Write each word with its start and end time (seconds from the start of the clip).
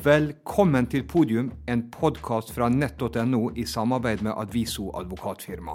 Velkommen 0.00 0.86
til 0.88 1.02
podium, 1.04 1.50
en 1.68 1.82
podkast 1.92 2.54
fra 2.56 2.70
nett.no 2.72 3.40
i 3.52 3.66
samarbeid 3.68 4.22
med 4.24 4.32
Adviso 4.32 4.86
advokatfirma. 4.96 5.74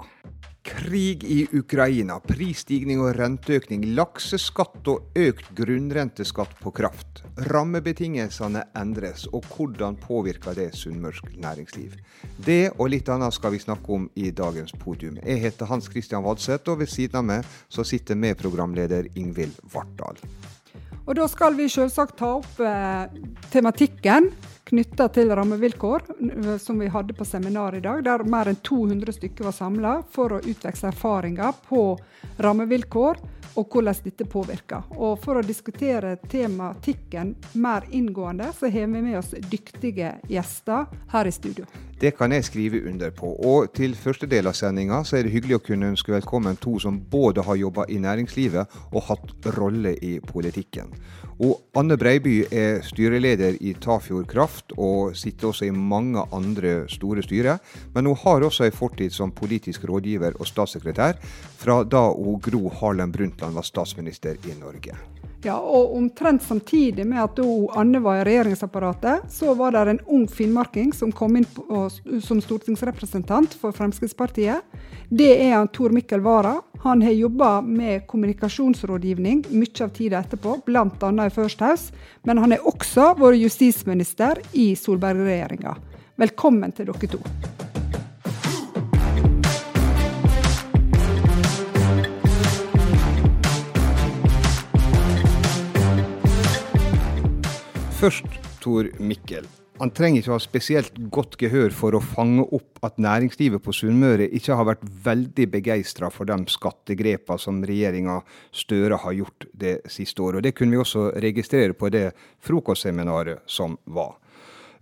Krig 0.66 1.22
i 1.22 1.44
Ukraina, 1.54 2.16
prisstigning 2.18 2.98
og 3.04 3.12
renteøkning, 3.20 3.84
lakseskatt 3.94 4.88
og 4.90 5.14
økt 5.14 5.52
grunnrenteskatt 5.54 6.56
på 6.58 6.72
kraft. 6.74 7.22
Rammebetingelsene 7.52 8.64
endres, 8.74 9.28
og 9.30 9.46
hvordan 9.52 9.94
påvirker 10.02 10.58
det 10.58 10.72
sunnmørsk 10.74 11.30
næringsliv? 11.38 11.94
Det 12.34 12.72
og 12.72 12.90
litt 12.96 13.12
annet 13.14 13.38
skal 13.38 13.54
vi 13.54 13.62
snakke 13.62 13.94
om 13.94 14.10
i 14.18 14.32
dagens 14.34 14.74
podium. 14.82 15.22
Jeg 15.22 15.44
heter 15.46 15.70
Hans 15.70 15.86
Christian 15.92 16.26
Vadseth, 16.26 16.66
og 16.72 16.82
ved 16.82 16.90
siden 16.90 17.22
av 17.22 17.30
meg 17.30 17.56
så 17.68 17.86
sitter 17.86 18.18
medprogramleder 18.18 19.12
Ingvild 19.14 19.62
Vartdal. 19.70 20.18
Og 21.06 21.14
da 21.14 21.28
skal 21.30 21.54
vi 21.54 21.68
selvsagt 21.70 22.16
ta 22.18 22.32
opp 22.40 22.60
eh, 22.60 23.06
tematikken 23.52 24.32
knytta 24.66 25.06
til 25.14 25.30
rammevilkår, 25.30 26.02
som 26.58 26.80
vi 26.82 26.88
hadde 26.90 27.14
på 27.14 27.24
seminaret 27.24 27.78
i 27.78 27.84
dag, 27.84 28.00
der 28.02 28.24
mer 28.26 28.50
enn 28.50 28.58
200 28.66 29.14
stykker 29.14 29.46
var 29.46 29.54
samla 29.54 29.92
for 30.10 30.34
å 30.34 30.40
utveksle 30.42 30.90
erfaringer 30.90 31.54
på 31.68 31.84
rammevilkår 32.42 33.20
og 33.56 33.72
hvordan 33.72 34.02
dette 34.04 34.26
påvirker. 34.28 34.86
Og 34.96 35.18
For 35.22 35.40
å 35.40 35.44
diskutere 35.44 36.16
tematikken 36.28 37.34
mer 37.54 37.86
inngående, 37.90 38.52
så 38.52 38.70
har 38.70 38.86
vi 38.86 39.02
med 39.02 39.18
oss 39.18 39.34
dyktige 39.50 40.16
gjester 40.30 40.86
her 41.12 41.26
i 41.26 41.34
studio. 41.34 41.66
Det 41.98 42.12
kan 42.12 42.32
jeg 42.32 42.44
skrive 42.44 42.82
under 42.90 43.10
på. 43.10 43.30
Og 43.48 43.70
til 43.72 43.94
første 43.96 44.28
del 44.28 44.50
av 44.50 44.56
sendinga 44.56 45.00
så 45.08 45.16
er 45.16 45.24
det 45.24 45.32
hyggelig 45.32 45.56
å 45.56 45.64
kunne 45.64 45.88
ønske 45.94 46.12
velkommen 46.12 46.58
to 46.60 46.76
som 46.82 46.98
både 47.00 47.44
har 47.46 47.56
jobba 47.56 47.86
i 47.88 47.96
næringslivet 48.02 48.76
og 48.92 49.06
hatt 49.08 49.48
rolle 49.56 49.94
i 50.04 50.18
politikken. 50.20 50.92
Og 51.36 51.60
Anne 51.76 51.98
Breiby 52.00 52.38
er 52.48 52.80
styreleder 52.84 53.58
i 53.60 53.74
Tafjord 53.80 54.24
Kraft 54.28 54.72
og 54.80 55.16
sitter 55.16 55.50
også 55.50 55.66
i 55.68 55.72
mange 55.72 56.22
andre 56.32 56.86
store 56.88 57.24
styrer. 57.24 57.60
Men 57.94 58.08
hun 58.08 58.16
har 58.22 58.44
også 58.44 58.64
en 58.64 58.76
fortid 58.76 59.12
som 59.12 59.32
politisk 59.32 59.84
rådgiver 59.88 60.38
og 60.40 60.48
statssekretær 60.48 61.20
fra 61.60 61.82
da 61.84 62.06
hun 62.12 62.40
Gro 62.40 62.70
Harlem 62.80 63.12
Brundtland 63.12 63.45
var 63.54 63.62
statsminister 63.62 64.38
i 64.46 64.56
Norge. 64.60 64.96
Ja, 65.44 65.56
og 65.60 65.92
Omtrent 65.94 66.42
samtidig 66.42 67.04
med 67.06 67.20
at 67.22 67.38
Anne 67.78 68.00
var 68.02 68.18
i 68.18 68.24
regjeringsapparatet, 68.26 69.28
så 69.30 69.54
var 69.54 69.76
det 69.76 69.82
en 69.92 70.00
ung 70.06 70.24
finnmarking 70.26 70.92
som 70.96 71.12
kom 71.14 71.36
inn 71.38 71.46
på, 71.46 71.84
som 72.24 72.40
stortingsrepresentant 72.42 73.54
for 73.60 73.76
Fremskrittspartiet. 73.76 74.64
Det 75.08 75.28
er 75.36 75.52
han 75.54 75.68
Tor 75.68 75.94
Mikkel 75.94 76.24
Wara. 76.24 76.56
Han 76.82 77.04
har 77.04 77.14
jobba 77.14 77.60
med 77.62 78.06
kommunikasjonsrådgivning 78.10 79.44
mye 79.52 79.84
av 79.84 79.92
tida 79.94 80.24
etterpå, 80.24 80.56
bl.a. 80.66 81.12
i 81.26 81.34
First 81.34 81.62
House. 81.62 81.92
Men 82.26 82.42
han 82.42 82.56
er 82.56 82.66
også 82.66 83.12
vært 83.20 83.38
justisminister 83.44 84.42
i 84.52 84.72
Solberg-regjeringa. 84.78 85.76
Velkommen 86.16 86.74
til 86.74 86.90
dere 86.90 87.12
to. 87.14 87.22
Først 98.06 98.36
Tor 98.62 98.86
Mikkel. 99.02 99.48
Han 99.80 99.90
trenger 99.90 100.20
ikke 100.20 100.30
ha 100.30 100.38
spesielt 100.38 100.98
godt 101.10 101.32
gehør 101.40 101.72
for 101.74 101.96
å 101.96 102.00
fange 102.04 102.44
opp 102.54 102.78
at 102.86 103.00
næringslivet 103.02 103.58
på 103.64 103.74
Sunnmøre 103.74 104.28
ikke 104.38 104.54
har 104.54 104.68
vært 104.68 104.84
veldig 105.08 105.46
begeistra 105.50 106.06
for 106.14 106.28
de 106.30 106.36
skattegrepene 106.52 107.42
som 107.42 107.58
regjeringa 107.66 108.20
Støre 108.54 109.00
har 109.02 109.16
gjort 109.16 109.48
det 109.58 109.74
siste 109.90 110.22
året. 110.22 110.38
Og 110.38 110.46
Det 110.46 110.54
kunne 110.54 110.76
vi 110.76 110.82
også 110.84 111.08
registrere 111.18 111.74
på 111.74 111.90
det 111.90 112.04
frokostseminaret 112.46 113.42
som 113.50 113.74
var. 113.90 114.20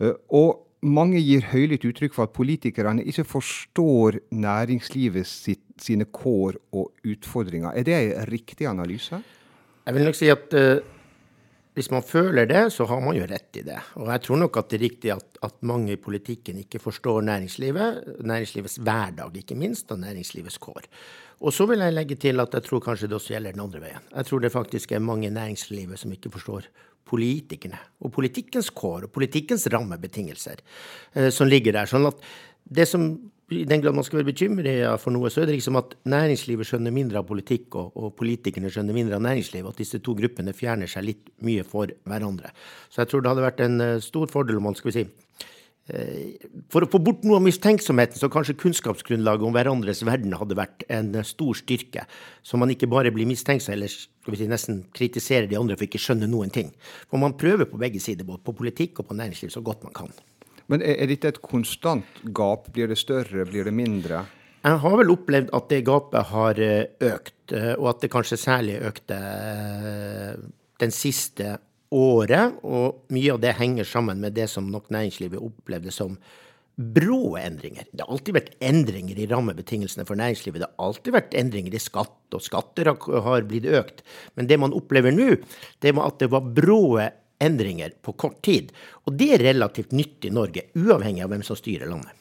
Eh, 0.04 0.12
og 0.28 0.84
mange 0.84 1.22
gir 1.24 1.48
høylytt 1.48 1.88
uttrykk 1.88 2.18
for 2.18 2.28
at 2.28 2.36
politikerne 2.36 3.08
ikke 3.08 3.24
forstår 3.24 4.20
næringslivet 4.36 5.24
sitt, 5.24 5.64
sine 5.80 6.04
kår 6.04 6.60
og 6.76 6.92
utfordringer. 7.00 7.72
Er 7.72 7.88
det 7.88 8.02
en 8.02 8.28
riktig 8.28 8.68
analyse? 8.68 9.22
Jeg 9.86 9.96
vil 9.96 10.12
nok 10.12 10.20
si 10.20 10.28
at 10.28 10.60
uh 10.60 10.92
hvis 11.74 11.90
man 11.90 12.04
føler 12.06 12.46
det, 12.46 12.68
så 12.70 12.86
har 12.86 13.00
man 13.02 13.16
jo 13.18 13.26
rett 13.26 13.58
i 13.58 13.64
det. 13.66 13.80
Og 13.98 14.06
jeg 14.12 14.22
tror 14.22 14.38
nok 14.44 14.58
at 14.60 14.68
det 14.70 14.78
er 14.78 14.84
riktig 14.84 15.10
at, 15.10 15.38
at 15.42 15.56
mange 15.66 15.96
i 15.96 16.00
politikken 16.00 16.60
ikke 16.62 16.78
forstår 16.78 17.24
næringslivet, 17.26 18.20
næringslivets 18.22 18.78
hverdag 18.86 19.40
ikke 19.42 19.58
minst, 19.58 19.90
og 19.90 19.98
næringslivets 20.04 20.60
kår. 20.62 20.86
Og 21.42 21.52
så 21.52 21.66
vil 21.66 21.82
jeg 21.82 21.96
legge 21.96 22.18
til 22.20 22.38
at 22.40 22.54
jeg 22.54 22.66
tror 22.68 22.82
kanskje 22.84 23.10
det 23.10 23.18
også 23.18 23.34
gjelder 23.34 23.56
den 23.56 23.64
andre 23.66 23.82
veien. 23.82 24.06
Jeg 24.14 24.30
tror 24.30 24.44
det 24.44 24.54
faktisk 24.54 24.94
er 24.94 25.02
mange 25.02 25.26
i 25.26 25.34
næringslivet 25.34 25.98
som 25.98 26.14
ikke 26.14 26.30
forstår 26.36 26.70
politikerne 27.04 27.80
og 28.00 28.14
politikkens 28.14 28.70
kår 28.72 29.08
og 29.08 29.12
politikkens 29.12 29.66
rammebetingelser 29.74 30.62
eh, 31.12 31.30
som 31.34 31.50
ligger 31.50 31.74
der. 31.74 31.90
Sånn 31.90 32.06
at 32.08 32.22
det 32.64 32.86
som 32.88 33.10
i 33.52 33.64
den 33.68 33.82
grad 33.82 33.96
man 33.96 34.04
skal 34.06 34.22
være 34.22 34.30
bekymret 34.30 35.00
for 35.02 35.12
noe, 35.12 35.28
så 35.32 35.42
er 35.42 35.50
det 35.50 35.58
liksom 35.58 35.76
at 35.76 35.92
næringslivet 36.08 36.68
skjønner 36.68 36.94
mindre 36.94 37.20
av 37.20 37.26
politikk, 37.28 37.74
og, 37.76 37.90
og, 37.92 38.14
politikerne 38.16 38.70
skjønner 38.72 38.96
mindre 38.96 39.18
av 39.18 39.26
næringsliv. 39.26 39.68
At 39.68 39.82
disse 39.82 40.00
to 40.04 40.14
gruppene 40.16 40.54
fjerner 40.56 40.88
seg 40.90 41.04
litt 41.10 41.28
mye 41.44 41.66
for 41.68 41.92
hverandre. 42.08 42.54
Så 42.88 43.02
jeg 43.02 43.12
tror 43.12 43.24
det 43.24 43.34
hadde 43.34 43.44
vært 43.44 43.62
en 43.66 43.84
uh, 43.84 44.00
stor 44.04 44.32
fordel 44.32 44.60
om 44.60 44.68
man 44.70 44.78
skal 44.78 44.90
vi 44.90 44.96
si 44.96 45.04
uh, 45.04 46.48
For 46.72 46.86
å 46.86 46.88
få 46.88 47.02
bort 47.04 47.26
noe 47.28 47.36
av 47.36 47.44
mistenksomheten, 47.44 48.16
så 48.16 48.32
kanskje 48.32 48.56
kunnskapsgrunnlaget 48.64 49.44
om 49.44 49.52
hverandres 49.56 50.00
verden 50.08 50.36
hadde 50.40 50.56
vært 50.58 50.88
en 50.88 51.12
uh, 51.18 51.24
stor 51.28 51.60
styrke. 51.60 52.08
Så 52.40 52.60
man 52.60 52.72
ikke 52.72 52.88
bare 52.88 53.12
blir 53.12 53.28
mistenksom 53.28 53.76
eller 53.76 53.92
skal 53.92 54.32
vi 54.32 54.40
si, 54.40 54.48
nesten 54.48 54.86
kritiserer 54.96 55.50
de 55.50 55.60
andre 55.60 55.76
for 55.76 55.84
ikke 55.84 56.00
skjønne 56.00 56.30
noen 56.32 56.52
ting. 56.54 56.72
For 57.10 57.20
man 57.20 57.36
prøver 57.36 57.68
på 57.68 57.80
begge 57.82 58.00
sider, 58.00 58.24
både 58.24 58.40
på 58.46 58.56
politikk 58.56 59.04
og 59.04 59.12
på 59.12 59.20
næringsliv, 59.20 59.52
så 59.52 59.60
godt 59.60 59.84
man 59.84 59.92
kan. 60.00 60.16
Men 60.72 60.82
er, 60.84 60.96
er 61.02 61.10
dette 61.10 61.34
et 61.34 61.42
konstant 61.44 62.22
gap? 62.36 62.70
Blir 62.74 62.88
det 62.90 62.98
større, 63.00 63.46
blir 63.48 63.68
det 63.68 63.74
mindre? 63.76 64.24
Jeg 64.64 64.80
har 64.80 64.96
vel 64.96 65.12
opplevd 65.12 65.50
at 65.52 65.66
det 65.68 65.82
gapet 65.84 66.30
har 66.30 66.60
eh, 66.64 66.86
økt, 67.04 67.52
eh, 67.52 67.74
og 67.74 67.90
at 67.90 68.04
det 68.04 68.12
kanskje 68.14 68.40
særlig 68.40 68.78
økte 68.88 69.18
eh, 69.18 70.30
den 70.80 70.94
siste 70.94 71.58
året. 71.92 72.56
Og 72.64 73.04
mye 73.12 73.34
av 73.34 73.42
det 73.42 73.58
henger 73.58 73.88
sammen 73.88 74.22
med 74.24 74.32
det 74.38 74.48
som 74.52 74.70
nok 74.72 74.88
næringslivet 74.94 75.42
opplevde 75.42 75.92
som 75.92 76.16
brå 76.74 77.36
endringer. 77.38 77.86
Det 77.92 78.02
har 78.02 78.10
alltid 78.10 78.34
vært 78.34 78.54
endringer 78.64 79.20
i 79.20 79.28
rammebetingelsene 79.30 80.06
for 80.08 80.18
næringslivet. 80.18 80.62
Det 80.62 80.70
har 80.70 80.88
alltid 80.88 81.14
vært 81.14 81.36
endringer 81.38 81.76
i 81.76 81.82
skatt, 81.82 82.16
og 82.34 82.42
skatter 82.42 82.90
har 83.28 83.46
blitt 83.46 83.68
økt. 83.68 84.00
Men 84.34 84.48
det 84.50 84.58
man 84.58 84.74
opplever 84.74 85.14
nå, 85.14 85.36
det 85.84 85.94
var 85.94 86.10
at 86.10 86.24
det 86.24 86.32
var 86.32 86.48
brå 86.56 86.80
endringer 87.42 87.94
på 88.02 88.14
kort 88.18 88.40
tid. 88.46 88.70
Og 89.08 89.16
det 89.18 89.32
er 89.36 89.44
relativt 89.50 89.92
nytt 89.96 90.28
i 90.28 90.32
Norge, 90.34 90.68
uavhengig 90.78 91.24
av 91.24 91.32
hvem 91.32 91.42
som 91.46 91.58
styrer 91.58 91.90
landet. 91.90 92.12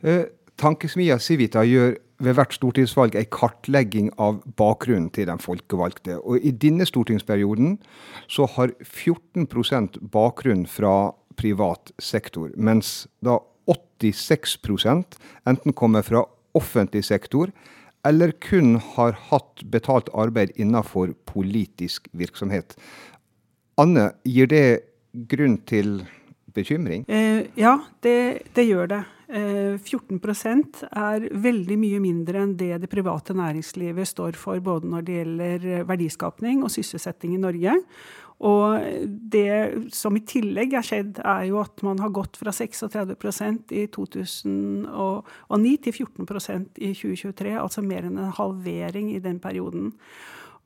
Eh, 0.00 0.24
Tankesmia 0.60 1.18
Civita 1.18 1.64
gjør 1.64 1.94
ved 2.20 2.36
hvert 2.36 2.52
stortingsvalg 2.52 3.16
en 3.16 3.28
kartlegging 3.32 4.10
av 4.20 4.42
bakgrunnen 4.60 5.08
til 5.14 5.28
den 5.30 5.40
folkevalgte. 5.40 6.18
Og 6.20 6.44
I 6.44 6.52
denne 6.52 6.84
stortingsperioden 6.88 7.78
så 8.28 8.48
har 8.56 8.74
14 8.84 9.48
bakgrunn 10.12 10.66
fra 10.68 11.12
privat 11.40 11.92
sektor, 11.98 12.50
mens 12.56 13.08
da 13.24 13.38
86% 13.70 15.16
enten 15.48 15.72
kommer 15.72 16.04
fra 16.04 16.26
offentlig 16.58 17.04
sektor 17.08 17.52
eller 18.04 18.32
kun 18.40 18.78
har 18.94 19.16
hatt 19.28 19.62
betalt 19.72 20.08
arbeid 20.16 20.54
innenfor 20.56 21.12
politisk 21.28 22.08
virksomhet. 22.16 22.76
Anne, 23.80 24.10
gir 24.28 24.50
det 24.50 24.64
grunn 25.30 25.56
til 25.68 26.02
bekymring? 26.54 27.06
Eh, 27.08 27.46
ja, 27.56 27.78
det, 28.04 28.50
det, 28.54 28.66
gjør 28.68 28.90
det. 28.90 29.00
Eh, 29.30 29.76
14% 29.78 30.82
er 30.90 31.28
veldig 31.32 31.78
mye 31.80 32.00
mindre 32.02 32.42
enn 32.44 32.56
det 32.60 32.74
det 32.82 32.90
private 32.92 33.36
næringslivet 33.38 34.10
står 34.10 34.36
for, 34.38 34.60
både 34.60 34.90
når 34.90 35.06
det 35.06 35.20
gjelder 35.20 35.68
verdiskapning 35.88 36.64
og 36.66 36.74
sysselsetting 36.74 37.36
i 37.36 37.40
Norge. 37.40 37.78
Og 38.40 38.80
det 39.32 39.92
som 39.92 40.16
i 40.16 40.22
tillegg 40.24 40.72
er 40.72 40.84
skjedd, 40.84 41.18
er 41.20 41.44
jo 41.50 41.58
at 41.60 41.82
man 41.84 42.00
har 42.00 42.12
gått 42.16 42.38
fra 42.40 42.52
36% 42.56 43.74
i 43.76 43.84
2009 43.92 45.74
til 45.84 45.98
14% 46.06 46.80
i 46.80 46.94
2023. 46.96 47.52
Altså 47.60 47.84
mer 47.84 48.08
enn 48.08 48.16
en 48.16 48.32
halvering 48.38 49.12
i 49.12 49.20
den 49.20 49.42
perioden. 49.44 49.92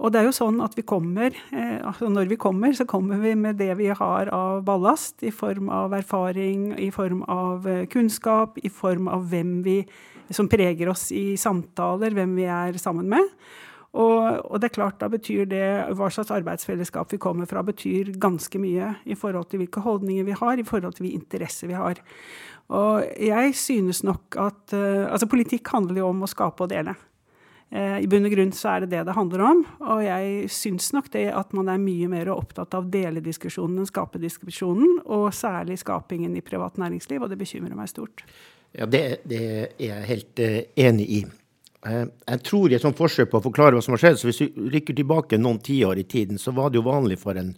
Og 0.03 0.11
det 0.11 0.21
er 0.21 0.27
jo 0.27 0.35
sånn 0.35 0.59
at 0.65 0.75
vi 0.75 0.83
kommer, 0.83 1.37
eh, 1.55 1.79
altså 1.87 2.09
når 2.11 2.27
vi 2.33 2.39
kommer, 2.41 2.73
så 2.75 2.87
kommer 2.89 3.21
vi 3.23 3.37
med 3.39 3.61
det 3.61 3.71
vi 3.79 3.93
har 3.95 4.31
av 4.35 4.65
ballast, 4.67 5.23
i 5.23 5.31
form 5.31 5.71
av 5.71 5.95
erfaring, 5.95 6.73
i 6.83 6.91
form 6.95 7.23
av 7.31 7.69
eh, 7.71 7.85
kunnskap, 7.87 8.59
i 8.59 8.73
form 8.73 9.07
av 9.09 9.29
hvem 9.31 9.61
vi 9.63 9.79
som 10.35 10.49
preger 10.51 10.91
oss 10.91 11.11
i 11.15 11.37
samtaler, 11.39 12.17
hvem 12.17 12.35
vi 12.41 12.49
er 12.51 12.81
sammen 12.81 13.07
med. 13.13 13.31
Og, 13.95 14.41
og, 14.51 14.57
det 14.59 14.73
er 14.73 14.75
klart, 14.75 14.99
da 14.99 15.07
betyr 15.13 15.47
det 15.47 15.67
hva 15.95 16.09
slags 16.11 16.33
arbeidsfellesskap 16.35 17.13
vi 17.15 17.21
kommer 17.23 17.47
fra, 17.47 17.63
betyr 17.63 18.17
ganske 18.19 18.59
mye 18.59 18.97
i 19.07 19.15
forhold 19.15 19.53
til 19.53 19.63
hvilke 19.63 19.85
holdninger 19.85 20.27
vi 20.27 20.35
har, 20.41 20.59
i 20.59 20.67
forhold 20.67 20.97
til 20.97 21.07
hvilke 21.07 21.23
interesser 21.23 21.71
vi 21.71 21.79
har. 21.79 22.03
Og 22.75 23.05
jeg 23.21 23.55
synes 23.55 24.03
nok 24.03 24.39
at 24.41 24.73
uh, 24.73 25.05
Altså, 25.13 25.29
politikk 25.31 25.69
handler 25.69 26.01
jo 26.01 26.09
om 26.11 26.25
å 26.25 26.31
skape 26.31 26.65
og 26.65 26.73
dele. 26.73 26.97
Eh, 27.73 28.01
I 28.05 28.09
bunn 28.11 28.27
og 28.29 28.35
grunn 28.35 28.53
så 28.55 28.75
er 28.75 28.85
det 28.85 28.93
det 28.93 29.05
det 29.09 29.17
handler 29.17 29.45
om. 29.45 29.63
Og 29.83 30.03
jeg 30.05 30.51
syns 30.53 30.91
nok 30.95 31.11
det 31.15 31.27
at 31.35 31.55
man 31.57 31.71
er 31.73 31.81
mye 31.83 32.09
mer 32.13 32.31
opptatt 32.35 32.75
av 32.77 32.91
delediskusjonen 32.93 33.83
enn 33.83 33.91
skapediskusjonen, 33.91 35.01
og 35.05 35.31
særlig 35.35 35.81
skapingen 35.83 36.37
i 36.37 36.45
privat 36.45 36.79
næringsliv, 36.81 37.25
og 37.25 37.33
det 37.33 37.41
bekymrer 37.41 37.79
meg 37.79 37.91
stort. 37.91 38.27
Ja, 38.75 38.87
det, 38.91 39.23
det 39.31 39.41
er 39.47 39.67
jeg 39.79 40.07
helt 40.11 40.43
uh, 40.43 40.61
enig 40.87 41.09
i. 41.21 41.21
Uh, 41.87 42.07
jeg 42.27 42.41
tror 42.47 42.73
i 42.73 42.77
et 42.79 42.83
sånt 42.83 42.99
forsøk 42.99 43.31
på 43.31 43.39
å 43.39 43.45
forklare 43.45 43.77
hva 43.77 43.85
som 43.85 43.95
har 43.95 44.03
skjedd, 44.03 44.19
så 44.19 44.31
hvis 44.31 44.43
vi 44.43 44.71
rykker 44.75 44.99
tilbake 44.99 45.39
noen 45.39 45.61
tiår 45.63 46.03
i 46.03 46.07
tiden, 46.11 46.41
så 46.43 46.55
var 46.57 46.73
det 46.73 46.81
jo 46.81 46.89
vanlig 46.89 47.21
for 47.23 47.39
en 47.39 47.55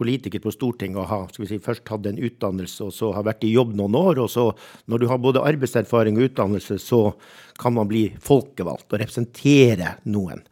politiker 0.00 0.42
på 0.42 0.52
Stortinget 0.54 1.02
å 1.02 1.08
ha 1.08 1.20
skal 1.28 1.44
vi 1.44 1.50
si, 1.52 1.62
først 1.62 1.92
hatt 1.92 2.08
en 2.08 2.20
utdannelse 2.20 2.88
og 2.88 2.94
så 2.96 3.12
har 3.16 3.26
vært 3.28 3.44
i 3.46 3.52
jobb 3.52 3.76
noen 3.78 3.98
år. 4.00 4.22
Og 4.24 4.30
så, 4.32 4.48
når 4.90 5.02
du 5.02 5.08
har 5.12 5.22
både 5.22 5.44
arbeidserfaring 5.52 6.18
og 6.18 6.30
utdannelse, 6.30 6.80
så 6.82 7.02
kan 7.60 7.76
man 7.76 7.90
bli 7.90 8.06
folkevalgt 8.24 8.88
og 8.88 9.02
representere 9.02 9.98
noen. 10.08 10.42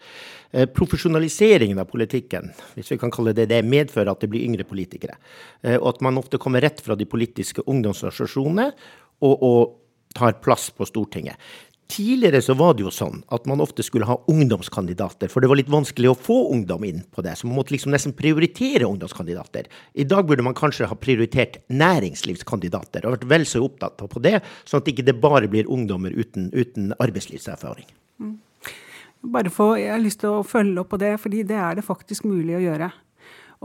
Eh, 0.50 0.68
profesjonaliseringen 0.72 1.80
av 1.80 1.90
politikken 1.90 2.46
hvis 2.72 2.94
vi 2.94 2.96
kan 3.00 3.12
kalle 3.12 3.34
det 3.36 3.50
det, 3.50 3.60
medfører 3.68 4.14
at 4.14 4.22
det 4.24 4.30
blir 4.32 4.46
yngre 4.46 4.64
politikere. 4.68 5.18
Eh, 5.60 5.76
og 5.76 5.90
at 5.94 6.04
man 6.04 6.20
ofte 6.20 6.40
kommer 6.40 6.64
rett 6.64 6.80
fra 6.84 6.96
de 6.96 7.08
politiske 7.08 7.64
ungdomsorganisasjonene 7.68 8.70
og, 9.24 9.34
og 9.34 9.60
tar 10.16 10.38
plass 10.40 10.70
på 10.72 10.88
Stortinget. 10.88 11.36
Tidligere 11.88 12.42
så 12.44 12.52
var 12.52 12.74
det 12.76 12.82
jo 12.84 12.90
sånn 12.92 13.22
at 13.32 13.46
man 13.48 13.62
ofte 13.64 13.80
skulle 13.84 14.04
ha 14.04 14.18
ungdomskandidater, 14.28 15.30
for 15.32 15.40
det 15.40 15.48
var 15.48 15.56
litt 15.56 15.70
vanskelig 15.72 16.10
å 16.10 16.16
få 16.20 16.36
ungdom 16.52 16.84
inn 16.84 16.98
på 17.08 17.24
det. 17.24 17.32
Så 17.40 17.48
man 17.48 17.56
måtte 17.56 17.72
liksom 17.72 17.94
nesten 17.94 18.12
prioritere 18.16 18.84
ungdomskandidater. 18.84 19.70
I 19.96 20.04
dag 20.04 20.28
burde 20.28 20.44
man 20.44 20.56
kanskje 20.58 20.90
ha 20.90 20.98
prioritert 21.00 21.62
næringslivskandidater 21.72 23.08
og 23.08 23.16
vært 23.16 23.24
vel 23.32 23.48
så 23.48 23.64
opptatt 23.64 24.04
på 24.04 24.20
det, 24.20 24.36
sånn 24.68 24.82
at 24.82 24.90
det 24.90 24.98
ikke 24.98 25.16
bare 25.22 25.48
blir 25.48 25.70
ungdommer 25.72 26.12
uten, 26.12 26.50
uten 26.52 26.92
arbeidslivserfaring. 27.00 27.88
Mm. 28.20 28.36
Bare 29.32 29.50
for, 29.50 29.80
Jeg 29.80 29.90
har 29.90 30.04
lyst 30.04 30.20
til 30.20 30.36
å 30.36 30.44
følge 30.46 30.84
opp 30.84 30.92
på 30.92 31.00
det, 31.00 31.16
fordi 31.18 31.42
det 31.42 31.56
er 31.56 31.80
det 31.80 31.88
faktisk 31.88 32.28
mulig 32.28 32.60
å 32.60 32.64
gjøre. 32.68 32.92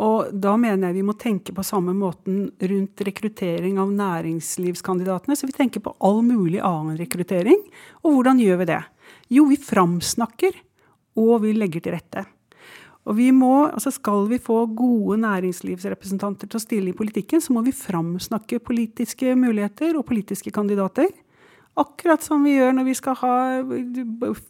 Og 0.01 0.31
da 0.33 0.55
mener 0.57 0.89
jeg 0.89 0.97
vi 0.97 1.05
må 1.05 1.13
tenke 1.19 1.53
på 1.53 1.65
samme 1.65 1.93
måten 1.93 2.47
rundt 2.57 3.01
rekruttering 3.05 3.77
av 3.81 3.91
næringslivskandidatene. 3.93 5.37
Så 5.37 5.49
vi 5.49 5.57
tenker 5.57 5.83
på 5.85 5.93
all 6.01 6.23
mulig 6.25 6.61
annen 6.65 6.97
rekruttering. 6.97 7.59
Og 8.01 8.17
hvordan 8.17 8.41
gjør 8.41 8.63
vi 8.63 8.69
det? 8.71 8.81
Jo, 9.33 9.45
vi 9.49 9.59
framsnakker, 9.61 10.57
og 11.21 11.43
vi 11.45 11.53
legger 11.53 11.83
til 11.83 11.97
rette. 11.97 12.25
Og 13.03 13.17
vi 13.17 13.29
må, 13.35 13.67
altså 13.67 13.91
Skal 13.91 14.29
vi 14.31 14.39
få 14.39 14.63
gode 14.65 15.19
næringslivsrepresentanter 15.21 16.47
til 16.47 16.57
å 16.57 16.63
stille 16.63 16.93
i 16.93 16.97
politikken, 16.97 17.41
så 17.43 17.53
må 17.53 17.61
vi 17.65 17.75
framsnakke 17.75 18.63
politiske 18.63 19.35
muligheter 19.35 19.97
og 19.99 20.07
politiske 20.07 20.53
kandidater. 20.55 21.11
Akkurat 21.73 22.21
som 22.21 22.43
vi 22.45 22.53
gjør 22.53 22.75
når 22.77 22.85
vi 22.85 22.93
skal 22.93 23.17
ha 23.17 23.35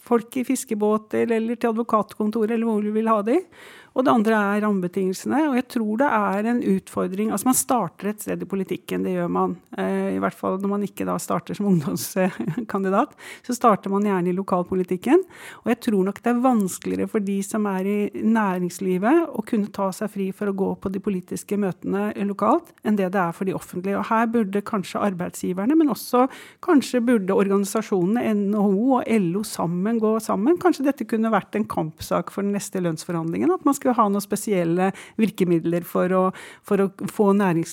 folk 0.04 0.36
i 0.38 0.44
fiskebåter 0.44 1.32
eller 1.32 1.56
til 1.56 1.72
advokatkontoret 1.72 2.52
eller 2.52 2.68
hvor 2.68 2.84
vi 2.84 2.92
vil 2.98 3.08
ha 3.08 3.22
dem. 3.24 3.46
Og 3.94 4.06
det 4.06 4.14
andre 4.14 4.38
er 4.38 4.64
rammebetingelsene. 4.66 5.40
Og 5.52 5.58
jeg 5.60 5.68
tror 5.76 6.00
det 6.02 6.10
er 6.18 6.50
en 6.50 6.62
utfordring 6.74 7.32
Altså 7.34 7.50
man 7.50 7.58
starter 7.58 8.10
et 8.10 8.24
sted 8.24 8.42
i 8.42 8.50
politikken, 8.50 9.06
det 9.06 9.16
gjør 9.16 9.30
man. 9.32 9.56
Eh, 9.78 10.16
I 10.16 10.22
hvert 10.22 10.38
fall 10.38 10.58
når 10.62 10.72
man 10.72 10.86
ikke 10.86 11.06
da 11.08 11.20
starter 11.22 11.58
som 11.58 11.68
ungdomskandidat. 11.72 13.14
Så 13.46 13.56
starter 13.58 13.94
man 13.94 14.08
gjerne 14.08 14.32
i 14.32 14.38
lokalpolitikken. 14.38 15.22
Og 15.64 15.72
jeg 15.74 15.82
tror 15.88 16.08
nok 16.10 16.22
det 16.24 16.34
er 16.34 16.42
vanskeligere 16.44 17.12
for 17.12 17.26
de 17.26 17.38
som 17.46 17.68
er 17.70 17.90
i 17.90 18.00
næringslivet 18.14 19.30
å 19.30 19.46
kunne 19.46 19.72
ta 19.74 19.92
seg 19.96 20.12
fri 20.14 20.30
for 20.34 20.50
å 20.50 20.58
gå 20.58 20.72
på 20.82 20.92
de 20.94 21.02
politiske 21.04 21.58
møtene 21.60 22.10
lokalt, 22.26 22.74
enn 22.84 22.98
det 22.98 23.12
det 23.14 23.22
er 23.22 23.36
for 23.36 23.50
de 23.50 23.56
offentlige. 23.58 24.00
Og 24.00 24.10
her 24.10 24.30
burde 24.32 24.64
kanskje 24.66 25.02
arbeidsgiverne, 25.06 25.78
men 25.78 25.92
også 25.94 26.26
kanskje 26.66 27.04
burde 27.06 27.36
organisasjonene, 27.38 28.26
NHO 28.34 28.98
og 28.98 29.14
LO 29.22 29.44
sammen 29.48 30.02
gå 30.02 30.16
sammen. 30.24 30.58
Kanskje 30.62 30.88
dette 30.88 31.08
kunne 31.10 31.34
vært 31.34 31.58
en 31.60 31.68
kampsak 31.70 32.34
for 32.34 32.46
den 32.46 32.56
neste 32.58 32.82
lønnsforhandlingen. 32.82 33.54
at 33.54 33.66
man 33.66 33.76
skal 33.76 33.83
skal 33.84 33.98
ha 34.00 34.08
noen 34.10 34.24
spesielle 34.24 34.92
virkemidler 35.20 35.86
for 35.88 36.16
å, 36.16 36.24
for 36.66 36.86
å 36.86 36.90
få 37.12 37.32
de 37.36 37.66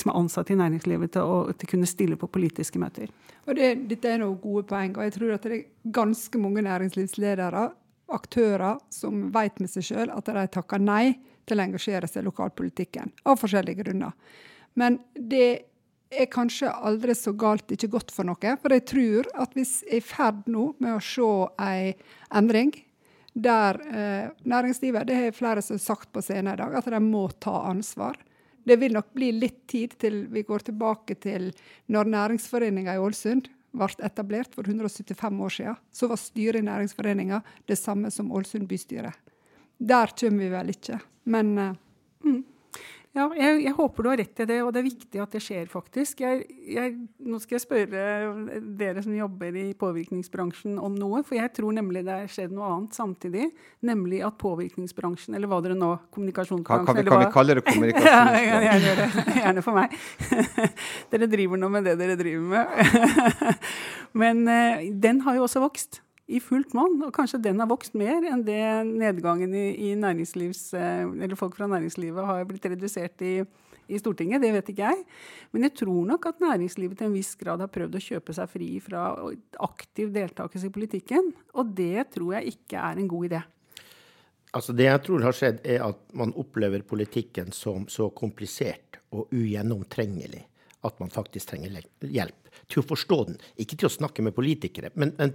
som 0.00 0.12
er 0.12 0.18
ansatte 0.18 0.54
i 0.54 0.58
næringslivet 0.60 1.14
til 1.16 1.28
å, 1.28 1.42
til 1.52 1.74
kunne 1.74 1.90
stille 1.90 2.18
på 2.20 2.30
politiske 2.32 2.80
møter. 2.80 3.12
Og 3.46 3.56
det, 3.58 3.74
Dette 3.90 4.10
er 4.10 4.22
noen 4.22 4.38
gode 4.40 4.66
poeng. 4.70 4.96
og 4.96 5.04
jeg 5.06 5.16
tror 5.18 5.34
at 5.36 5.46
det 5.46 5.56
er 5.56 5.92
ganske 5.94 6.38
mange 6.40 6.64
næringslivsledere, 6.64 7.70
aktører, 8.12 8.80
som 8.92 9.28
vet 9.32 9.60
med 9.60 9.70
seg 9.72 9.86
sjøl 9.86 10.10
at 10.12 10.28
de 10.28 10.46
takker 10.52 10.82
nei 10.82 11.14
til 11.48 11.58
å 11.58 11.64
engasjere 11.64 12.08
seg 12.10 12.22
i 12.22 12.28
lokalpolitikken, 12.28 13.12
av 13.24 13.38
forskjellige 13.40 13.86
grunner. 13.86 14.12
Men 14.78 14.98
det 15.16 15.64
er 16.12 16.28
kanskje 16.32 16.70
aldri 16.70 17.16
så 17.16 17.32
galt 17.32 17.72
ikke 17.72 17.90
godt 17.94 18.12
for 18.12 18.28
noe. 18.28 18.56
For 18.60 18.74
jeg 18.74 18.84
tror 18.90 19.30
at 19.40 19.56
hvis 19.56 19.78
vi 19.86 19.96
er 19.96 20.02
i 20.02 20.04
ferd 20.04 20.44
nå 20.52 20.72
med 20.82 20.96
å 20.96 21.04
se 21.04 21.30
en 21.64 22.02
endring 22.42 22.74
der 23.32 23.78
eh, 23.80 24.30
næringslivet 24.44 25.06
Det 25.06 25.16
har 25.16 25.32
flere 25.32 25.62
som 25.62 25.78
sagt 25.78 26.12
på 26.12 26.20
scenen 26.22 26.52
i 26.54 26.56
dag, 26.56 26.74
at 26.74 26.84
de 26.84 27.00
må 27.00 27.28
ta 27.40 27.64
ansvar. 27.70 28.16
Det 28.64 28.76
vil 28.78 28.92
nok 28.92 29.12
bli 29.14 29.32
litt 29.32 29.66
tid 29.66 29.96
til 29.98 30.26
vi 30.30 30.44
går 30.46 30.68
tilbake 30.68 31.16
til 31.18 31.50
når 31.90 32.10
Næringsforeninga 32.12 32.94
i 32.94 33.02
Ålesund 33.02 33.48
ble 33.72 33.88
etablert 34.04 34.54
for 34.54 34.68
175 34.68 35.40
år 35.40 35.54
siden. 35.56 35.80
Så 35.90 36.08
var 36.08 36.20
styret 36.20 36.60
i 36.60 36.66
Næringsforeninga 36.66 37.40
det 37.66 37.78
samme 37.80 38.10
som 38.10 38.30
Ålesund 38.32 38.68
bystyre. 38.68 39.12
Der 39.78 40.12
kommer 40.18 40.44
vi 40.44 40.50
vel 40.52 40.74
ikke. 40.76 41.00
Men 41.24 41.58
eh, 41.58 41.74
mm. 42.24 42.42
Ja, 43.12 43.26
jeg, 43.36 43.58
jeg, 43.66 43.72
håper 43.76 44.06
du 44.06 44.08
har 44.08 44.16
rett 44.22 44.40
i 44.40 44.44
det, 44.48 44.56
og 44.64 44.70
det 44.72 44.80
er 44.80 44.86
viktig 44.86 45.20
at 45.20 45.34
det 45.36 45.42
skjer, 45.44 45.66
faktisk. 45.68 46.22
Jeg, 46.24 46.46
jeg, 46.64 46.94
nå 47.20 47.40
skal 47.42 47.58
jeg 47.58 47.64
spørre 47.66 48.04
dere 48.78 49.02
som 49.04 49.12
jobber 49.12 49.58
i 49.60 49.66
påvirkningsbransjen 49.76 50.78
om 50.80 50.94
noe, 50.96 51.20
for 51.28 51.36
jeg 51.36 51.52
tror 51.58 51.76
nemlig 51.76 52.06
det 52.06 52.14
har 52.22 52.30
skjedd 52.32 52.54
noe 52.56 52.70
annet 52.70 52.96
samtidig. 52.96 53.50
Nemlig 53.84 54.22
at 54.24 54.38
påvirkningsbransjen, 54.40 55.36
eller 55.36 55.50
hva 55.50 55.60
dere 55.60 55.76
nå 55.76 55.90
Kommunikasjonsbransjen 56.12 56.88
Kan, 56.88 56.88
kan, 56.88 57.02
vi, 57.02 57.10
kan 57.10 57.20
vi, 57.20 57.32
kalle 57.34 57.58
det 57.58 57.66
kommunikasjonsbransjen? 57.66 58.46
ja, 58.48 58.54
jeg 58.56 58.70
gjerne 58.70 58.86
gjør 58.86 59.02
det. 59.02 59.36
Gjerne 59.42 59.66
for 59.66 59.76
meg. 59.76 59.98
dere 61.12 61.28
driver 61.36 61.60
nå 61.60 61.70
med 61.76 61.90
det 61.90 61.94
dere 62.00 62.16
driver 62.16 62.48
med. 62.54 63.60
Men 64.24 64.42
uh, 64.48 64.88
den 65.04 65.20
har 65.26 65.36
jo 65.36 65.44
også 65.50 65.60
vokst 65.66 66.00
i 66.30 66.40
fullt 66.42 66.74
monn. 66.76 67.00
Og 67.06 67.12
kanskje 67.14 67.40
den 67.42 67.60
har 67.62 67.70
vokst 67.70 67.96
mer 67.98 68.24
enn 68.28 68.44
det 68.46 68.62
nedgangen 68.88 69.54
i, 69.54 69.66
i 69.88 69.92
eh, 69.92 71.02
eller 71.02 71.36
folk 71.38 71.56
fra 71.58 71.68
næringslivet 71.70 72.28
har 72.28 72.44
blitt 72.48 72.68
redusert 72.70 73.24
i, 73.26 73.34
i, 73.88 73.98
Stortinget. 73.98 74.42
Det 74.42 74.52
vet 74.54 74.70
ikke 74.72 74.92
jeg. 74.92 75.06
Men 75.52 75.68
jeg 75.68 75.76
tror 75.82 76.04
nok 76.12 76.28
at 76.30 76.44
næringslivet 76.44 76.98
til 76.98 77.10
en 77.10 77.16
viss 77.16 77.34
grad 77.40 77.64
har 77.64 77.72
prøvd 77.72 77.98
å 77.98 78.04
kjøpe 78.10 78.36
seg 78.36 78.52
fri 78.52 78.70
fra 78.84 79.08
aktiv 79.64 80.12
deltakelse 80.14 80.70
i 80.70 80.74
politikken. 80.74 81.32
Og 81.58 81.74
det 81.76 82.08
tror 82.14 82.38
jeg 82.38 82.56
ikke 82.56 82.86
er 82.92 83.02
en 83.02 83.10
god 83.10 83.32
idé. 83.32 83.42
Altså 84.52 84.74
Det 84.76 84.84
jeg 84.84 85.00
tror 85.06 85.22
har 85.24 85.36
skjedd, 85.36 85.60
er 85.64 85.84
at 85.86 86.00
man 86.12 86.34
opplever 86.36 86.84
politikken 86.84 87.54
som 87.56 87.86
så 87.88 88.10
komplisert 88.12 89.00
og 89.12 89.32
ugjennomtrengelig 89.32 90.42
at 90.82 90.98
man 91.00 91.12
faktisk 91.12 91.52
trenger 91.52 91.82
hjelp 92.00 92.50
til 92.70 92.82
å 92.82 92.86
forstå 92.86 93.18
den. 93.28 93.38
Ikke 93.62 93.78
til 93.78 93.88
å 93.88 93.92
snakke 93.92 94.24
med 94.24 94.34
politikere, 94.36 94.90
men, 94.98 95.14
men 95.18 95.34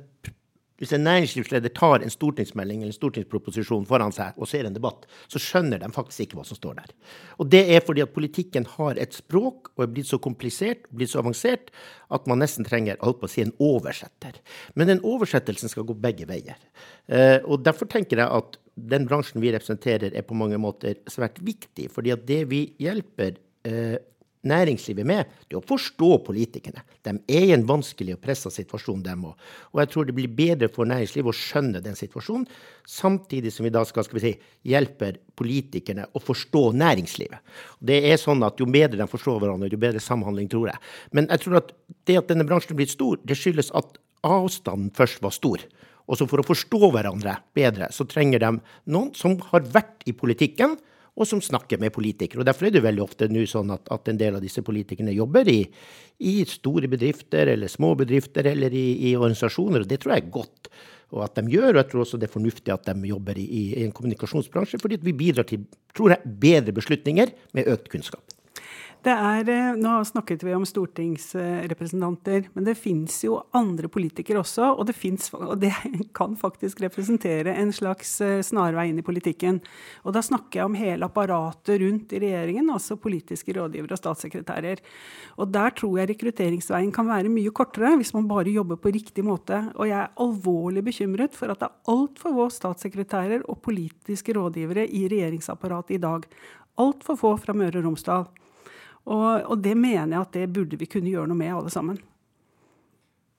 hvis 0.78 0.94
en 0.94 1.06
næringslivsleder 1.08 1.74
tar 1.78 2.04
en 2.06 2.14
stortingsmelding 2.14 2.84
eller 2.84 2.94
en 2.94 2.98
stortingsproposisjon 2.98 3.88
foran 3.90 4.14
seg 4.16 4.38
og 4.38 4.50
ser 4.50 4.68
en 4.68 4.76
debatt, 4.76 5.08
så 5.32 5.42
skjønner 5.42 5.82
de 5.82 5.90
faktisk 5.94 6.28
ikke 6.28 6.40
hva 6.40 6.46
som 6.48 6.60
står 6.60 6.78
der. 6.82 6.94
Og 7.42 7.50
det 7.54 7.64
er 7.74 7.86
fordi 7.86 8.04
at 8.06 8.14
politikken 8.14 8.68
har 8.78 9.00
et 9.02 9.18
språk 9.18 9.72
og 9.76 9.86
er 9.86 9.92
blitt 9.96 10.10
så 10.12 10.22
komplisert 10.22 10.86
og 10.90 11.00
blitt 11.02 11.14
så 11.14 11.24
avansert 11.24 11.74
at 12.14 12.30
man 12.30 12.42
nesten 12.44 12.68
trenger 12.68 13.00
alt 13.02 13.20
på 13.22 13.28
å 13.28 13.32
si, 13.32 13.44
en 13.44 13.56
oversetter. 13.64 14.38
Men 14.78 14.92
den 14.92 15.04
oversettelsen 15.06 15.74
skal 15.74 15.88
gå 15.88 15.98
begge 15.98 16.30
veier. 16.30 16.60
Eh, 17.08 17.40
og 17.44 17.66
Derfor 17.68 17.90
tenker 17.90 18.22
jeg 18.22 18.30
at 18.30 18.60
den 18.78 19.08
bransjen 19.10 19.42
vi 19.42 19.52
representerer, 19.52 20.14
er 20.14 20.26
på 20.26 20.38
mange 20.38 20.60
måter 20.62 21.00
svært 21.10 21.42
viktig. 21.42 21.90
fordi 21.92 22.14
at 22.14 22.28
det 22.28 22.44
vi 22.52 22.62
hjelper 22.80 23.40
eh, 23.66 23.98
næringslivet 24.48 25.08
med, 25.08 25.30
det 25.48 25.56
er 25.56 25.60
å 25.60 25.68
forstå 25.68 26.10
politikerne. 26.28 26.84
De 27.06 27.14
er 27.34 27.48
i 27.48 27.54
en 27.56 27.66
vanskelig 27.68 28.16
og 28.16 28.22
pressa 28.24 28.52
situasjon, 28.54 29.02
dem 29.06 29.26
òg. 29.30 29.48
Og 29.74 29.82
jeg 29.82 29.92
tror 29.94 30.08
det 30.08 30.16
blir 30.18 30.34
bedre 30.38 30.70
for 30.74 30.90
næringslivet 30.90 31.32
å 31.32 31.36
skjønne 31.36 31.82
den 31.84 31.98
situasjonen, 31.98 32.48
samtidig 32.88 33.54
som 33.54 33.68
vi 33.68 33.74
da 33.74 33.84
skal, 33.88 34.06
skal 34.08 34.20
vi 34.20 34.26
si, 34.26 34.34
hjelpe 34.68 35.14
politikerne 35.38 36.08
å 36.14 36.24
forstå 36.24 36.64
næringslivet. 36.78 37.56
Det 37.80 38.00
er 38.12 38.22
sånn 38.22 38.46
at 38.46 38.60
Jo 38.62 38.66
bedre 38.70 39.00
de 39.02 39.10
forstår 39.10 39.42
hverandre, 39.42 39.70
jo 39.72 39.82
bedre 39.82 40.02
samhandling, 40.04 40.50
tror 40.52 40.72
jeg. 40.72 40.84
Men 41.12 41.30
jeg 41.32 41.44
tror 41.44 41.62
at 41.62 41.74
det 42.10 42.20
at 42.22 42.30
denne 42.32 42.46
bransjen 42.48 42.74
er 42.74 42.82
blitt 42.82 42.96
stor, 42.96 43.20
det 43.24 43.38
skyldes 43.38 43.74
at 43.78 44.00
avstanden 44.26 44.94
først 44.98 45.22
var 45.24 45.36
stor. 45.36 45.64
Og 46.08 46.20
så 46.20 46.28
for 46.30 46.42
å 46.42 46.48
forstå 46.48 46.90
hverandre 46.94 47.36
bedre, 47.58 47.90
så 47.92 48.08
trenger 48.08 48.42
de 48.42 48.52
noen 48.94 49.12
som 49.18 49.36
har 49.52 49.66
vært 49.74 50.06
i 50.08 50.16
politikken, 50.16 50.78
og 51.18 51.26
som 51.26 51.42
snakker 51.42 51.82
med 51.82 51.94
politikere. 51.96 52.44
Og 52.44 52.48
Derfor 52.48 52.68
er 52.68 52.76
det 52.76 52.84
veldig 52.86 53.04
ofte 53.04 53.28
nå 53.32 53.46
sånn 53.50 53.74
at, 53.74 53.90
at, 53.94 54.12
en 54.12 54.20
del 54.20 54.38
av 54.38 54.44
disse 54.44 54.62
politikerne 54.66 55.16
jobber 55.16 55.50
i, 55.50 55.64
i 56.22 56.36
store 56.50 56.90
bedrifter 56.92 57.50
eller 57.56 57.72
små 57.72 57.96
bedrifter 57.98 58.46
eller 58.54 58.74
i, 58.74 58.86
i, 59.10 59.16
organisasjoner, 59.18 59.84
og 59.84 59.90
det 59.90 60.02
tror 60.04 60.14
jeg 60.14 60.26
er 60.26 60.32
godt. 60.38 60.72
Og 61.16 61.24
at 61.24 61.40
de 61.40 61.56
gjør, 61.56 61.72
og 61.72 61.82
jeg 61.82 61.90
tror 61.92 62.04
også 62.04 62.22
det 62.22 62.28
er 62.28 62.36
fornuftig 62.36 62.74
at 62.74 62.90
de 62.92 63.10
jobber 63.10 63.40
i, 63.42 63.50
i 63.50 63.84
en 63.86 63.96
kommunikasjonsbransje, 63.96 64.82
fordi 64.84 65.00
vi 65.02 65.16
bidrar 65.18 65.48
til 65.50 65.66
tror 65.98 66.14
jeg, 66.14 66.38
bedre 66.42 66.76
beslutninger 66.76 67.34
med 67.58 67.72
økt 67.74 67.90
kunnskap. 67.90 68.37
Det 69.06 69.14
er, 69.14 69.50
eh, 69.50 69.76
nå 69.78 69.92
snakket 70.04 70.42
vi 70.44 70.54
om 70.58 70.66
stortingsrepresentanter, 70.66 72.48
men 72.54 72.66
det 72.66 72.74
fins 72.80 73.20
jo 73.24 73.38
andre 73.56 73.88
politikere 73.88 74.42
også. 74.42 74.72
Og 74.74 74.88
det, 74.90 74.96
finnes, 74.98 75.30
og 75.34 75.60
det, 75.62 75.72
kan 76.18 76.34
faktisk 76.36 76.82
representere 76.82 77.54
en 77.54 77.72
slags 77.72 78.16
eh, 78.26 78.42
snarvei 78.42 78.88
inn 78.90 78.98
i 79.00 79.06
politikken. 79.06 79.60
Og 80.04 80.16
da 80.18 80.24
snakker 80.26 80.60
jeg 80.60 80.70
om 80.70 80.78
hele 80.80 81.06
apparatet 81.06 81.78
rundt 81.84 82.16
i 82.18 82.22
regjeringen, 82.24 82.72
altså 82.74 82.98
politiske 83.00 83.54
rådgivere 83.56 83.94
og 83.94 84.02
statssekretærer. 84.02 84.82
Og 85.38 85.54
der 85.54 85.78
tror 85.78 86.02
jeg 86.02 86.12
rekrutteringsveien 86.12 86.92
kan 86.96 87.08
være 87.08 87.32
mye 87.32 87.54
kortere 87.56 87.94
hvis 88.00 88.16
man 88.18 88.28
bare 88.28 88.52
jobber 88.56 88.82
på 88.82 88.92
riktig 88.96 89.24
måte. 89.28 89.62
Og 89.78 89.92
jeg 89.92 90.00
er 90.00 90.18
alvorlig 90.26 90.84
bekymret 90.90 91.38
for 91.38 91.54
at 91.54 91.62
det 91.62 91.70
er 91.70 91.94
altfor 91.94 92.34
få 92.34 92.50
statssekretærer 92.54 93.46
og 93.46 93.62
politiske 93.62 94.34
rådgivere 94.36 94.88
i 94.90 95.06
regjeringsapparatet 95.12 95.96
i 96.00 96.04
dag. 96.04 96.28
Altfor 96.82 97.18
få 97.18 97.38
fra 97.42 97.56
Møre 97.58 97.80
og 97.80 97.88
Romsdal. 97.88 98.28
Og, 99.08 99.48
og, 99.48 99.58
det 99.64 99.74
mener 99.80 100.18
jeg 100.18 100.22
at 100.26 100.36
det 100.36 100.54
burde 100.54 100.80
vi 100.80 100.90
kunne 100.92 101.12
gjøre 101.12 101.30
noe 101.32 101.40
med, 101.40 101.56
alle 101.56 101.72
sammen. 101.72 102.00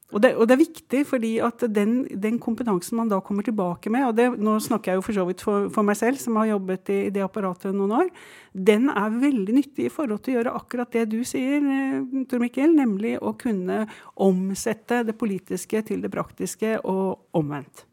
Og 0.08 0.22
det, 0.24 0.30
og 0.40 0.46
det 0.48 0.54
er 0.54 0.62
viktig, 0.62 1.00
fordi 1.04 1.30
at 1.44 1.60
den, 1.68 1.98
den, 2.08 2.38
kompetansen 2.40 2.96
man 2.96 3.10
da 3.10 3.18
kommer 3.20 3.44
tilbake 3.44 3.92
med, 3.92 4.06
og 4.08 4.14
det, 4.16 4.30
nå 4.40 4.54
snakker 4.64 4.94
jeg 4.94 5.00
jo 5.00 5.04
for 5.04 5.16
så 5.18 5.26
vidt 5.28 5.44
for, 5.44 5.66
for 5.74 5.84
meg 5.84 5.98
selv, 6.00 6.16
som 6.22 6.38
har 6.40 6.48
jobbet 6.48 6.88
i, 6.94 6.96
i, 7.10 7.10
det 7.12 7.26
apparatet 7.26 7.76
noen 7.76 7.92
år, 7.98 8.08
den 8.56 8.88
er 8.88 9.18
veldig 9.20 9.58
nyttig 9.58 9.90
i 9.90 9.92
forhold 9.92 10.22
til 10.24 10.32
å 10.32 10.38
gjøre 10.38 10.56
akkurat 10.62 10.96
det 10.96 11.04
du 11.12 11.18
sier, 11.28 11.60
eh, 11.60 12.24
Tor 12.30 12.40
Mikkel, 12.40 12.72
nemlig 12.78 13.18
å 13.20 13.34
kunne 13.36 13.82
omsette 14.16 15.02
det 15.10 15.18
politiske 15.20 15.84
til 15.92 16.00
det 16.00 16.14
praktiske, 16.16 16.78
og 16.88 17.36
omvendt. 17.36 17.84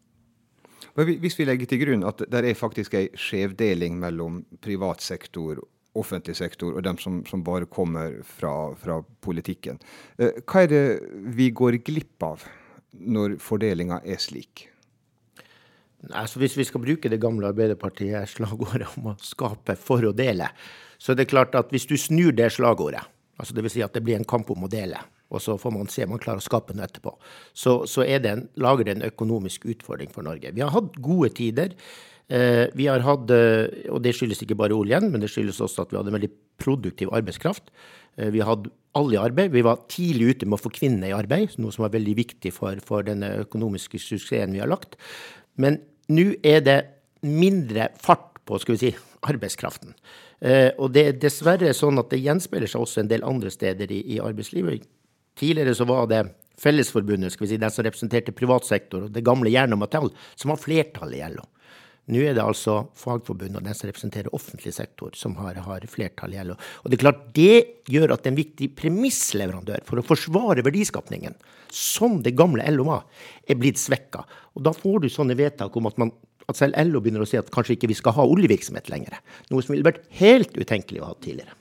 Hvis 0.95 1.35
vi 1.35 1.43
legger 1.49 1.67
til 1.67 1.81
grunn 1.81 2.07
at 2.07 2.23
det 2.31 2.45
er 2.47 2.55
faktisk 2.55 2.95
en 2.95 3.19
skjevdeling 3.19 3.99
mellom 3.99 4.45
privat 4.63 5.03
sektor 5.03 5.59
offentlig 5.99 6.35
sektor, 6.37 6.75
og 6.75 6.85
dem 6.85 6.99
som, 7.01 7.21
som 7.27 7.43
bare 7.45 7.69
kommer 7.71 8.19
fra, 8.27 8.53
fra, 8.79 8.99
politikken. 9.25 9.79
Eh, 10.19 10.41
hva 10.43 10.65
er 10.65 10.71
det 10.71 10.85
vi 11.35 11.49
går 11.55 11.79
glipp 11.85 12.25
av 12.25 12.45
når 12.95 13.37
fordelinga 13.43 14.01
er 14.05 14.21
slik? 14.21 14.67
Altså 16.13 16.39
hvis 16.41 16.57
vi 16.57 16.67
skal 16.67 16.83
bruke 16.83 17.09
det 17.09 17.21
gamle 17.21 17.49
Arbeiderpartiet-slagordet 17.49 18.91
om 18.99 19.11
å 19.13 19.17
skape 19.23 19.77
for 19.79 20.05
å 20.05 20.13
dele, 20.15 20.51
så 21.01 21.13
er 21.13 21.21
det 21.21 21.31
klart 21.31 21.55
at 21.57 21.71
hvis 21.73 21.87
du 21.89 21.95
snur 21.99 22.35
det 22.35 22.51
slagordet, 22.53 23.01
altså 23.39 23.55
dvs. 23.57 23.73
Si 23.73 23.83
at 23.83 23.95
det 23.95 24.03
blir 24.05 24.19
en 24.19 24.27
kamp 24.27 24.51
om 24.53 24.67
å 24.67 24.71
dele, 24.71 24.99
og 25.33 25.41
så 25.41 25.55
får 25.57 25.73
man 25.73 25.87
se 25.91 26.05
om 26.05 26.13
man 26.13 26.21
klarer 26.21 26.43
å 26.43 26.45
skape 26.45 26.75
noe 26.75 26.85
etterpå, 26.85 27.15
så, 27.57 27.79
så 27.89 28.05
det 28.05 28.31
en, 28.31 28.43
lager 28.61 28.87
det 28.87 28.97
en 28.97 29.07
økonomisk 29.07 29.65
utfordring 29.71 30.11
for 30.13 30.27
Norge. 30.27 30.53
Vi 30.53 30.63
har 30.63 30.73
hatt 30.75 30.99
gode 31.03 31.31
tider. 31.37 31.73
Eh, 32.27 32.65
vi 32.73 32.87
har 32.89 33.03
hatt, 33.05 33.29
eh, 33.29 33.85
og 33.93 34.01
det 34.01 34.15
skyldes 34.17 34.41
ikke 34.41 34.57
bare 34.57 34.73
oljen, 34.73 35.11
men 35.11 35.21
det 35.21 35.29
skyldes 35.29 35.61
også 35.61 35.83
at 35.83 35.91
vi 35.91 35.99
hadde 35.99 36.09
en 36.09 36.17
veldig 36.17 36.31
produktiv 36.61 37.13
arbeidskraft. 37.13 37.69
Eh, 38.17 38.31
vi 38.33 38.41
hadde 38.41 38.71
alle 38.97 39.13
i 39.13 39.21
arbeid. 39.21 39.51
Vi 39.53 39.65
var 39.65 39.83
tidlig 39.91 40.33
ute 40.33 40.49
med 40.49 40.57
å 40.57 40.63
få 40.63 40.73
kvinnene 40.73 41.11
i 41.11 41.15
arbeid, 41.15 41.57
noe 41.61 41.73
som 41.75 41.85
var 41.85 41.93
veldig 41.93 42.15
viktig 42.17 42.53
for, 42.55 42.79
for 42.81 43.05
denne 43.05 43.29
økonomiske 43.43 44.01
suksessen 44.01 44.55
vi 44.55 44.63
har 44.63 44.71
lagt. 44.71 44.97
Men 45.61 45.81
nå 46.09 46.33
er 46.45 46.65
det 46.65 46.79
mindre 47.25 47.91
fart 48.01 48.41
på 48.45 48.57
skal 48.61 48.77
vi 48.77 48.81
si, 48.87 48.95
arbeidskraften. 49.25 49.95
Og 50.77 50.91
det 50.93 51.01
er 51.01 51.15
dessverre 51.17 51.71
sånn 51.73 51.97
at 51.97 52.11
det 52.11 52.19
gjenspeiler 52.21 52.69
seg 52.69 52.83
også 52.83 53.01
en 53.01 53.09
del 53.09 53.23
andre 53.25 53.49
steder 53.49 53.89
i, 53.89 54.03
i 54.13 54.19
arbeidslivet. 54.21 54.83
Tidligere 55.39 55.75
så 55.75 55.87
var 55.89 56.07
det 56.11 56.23
Fellesforbundet, 56.55 57.33
skal 57.33 57.45
vi 57.45 57.51
si, 57.51 57.59
den 57.59 57.73
som 57.73 57.83
representerte 57.83 58.31
privatsektor, 58.31 59.07
og 59.07 59.11
det 59.11 59.25
gamle 59.27 59.51
Jern 59.51 59.75
og 59.75 59.81
Metall, 59.81 60.07
som 60.39 60.53
har 60.53 60.61
flertallet 60.61 61.19
i 61.19 61.33
LO. 61.33 61.43
Nå 62.13 62.21
er 62.21 62.35
det 62.37 62.43
altså 62.43 62.83
Fagforbundet 63.01 63.57
og 63.57 63.65
den 63.65 63.77
som 63.77 63.89
representerer 63.89 64.33
offentlig 64.37 64.75
sektor, 64.75 65.15
som 65.17 65.33
har, 65.39 65.57
har 65.65 65.87
flertall 65.89 66.35
i 66.35 66.43
LO. 66.45 66.53
Og 66.83 66.91
det 66.91 66.99
er 66.99 67.01
klart 67.01 67.23
det 67.33 67.55
gjør 67.89 68.13
at 68.13 68.29
en 68.29 68.37
viktig 68.37 68.69
premissleverandør 68.77 69.81
for 69.87 69.99
å 69.99 70.05
forsvare 70.05 70.63
verdiskapningen, 70.65 71.33
som 71.73 72.19
det 72.23 72.35
gamle 72.37 72.67
LO 72.75 72.85
var, 72.91 73.03
er 73.49 73.57
blitt 73.59 73.81
svekka. 73.81 74.21
Og 74.53 74.67
da 74.67 74.75
får 74.75 75.01
du 75.01 75.09
sånne 75.09 75.37
vedtak 75.39 75.75
om 75.75 75.89
at, 75.89 75.97
man, 76.01 76.13
at 76.45 76.61
selv 76.61 76.77
LO 76.91 77.01
begynner 77.01 77.25
å 77.25 77.29
si 77.29 77.41
at 77.41 77.49
kanskje 77.53 77.79
ikke 77.79 77.89
vi 77.89 77.97
skal 77.97 78.15
ha 78.19 78.29
oljevirksomhet 78.29 78.93
lenger. 78.93 79.17
Noe 79.49 79.65
som 79.65 79.73
ville 79.73 79.87
vært 79.87 80.05
helt 80.21 80.53
utenkelig 80.53 81.01
å 81.01 81.09
ha 81.09 81.17
tidligere. 81.17 81.57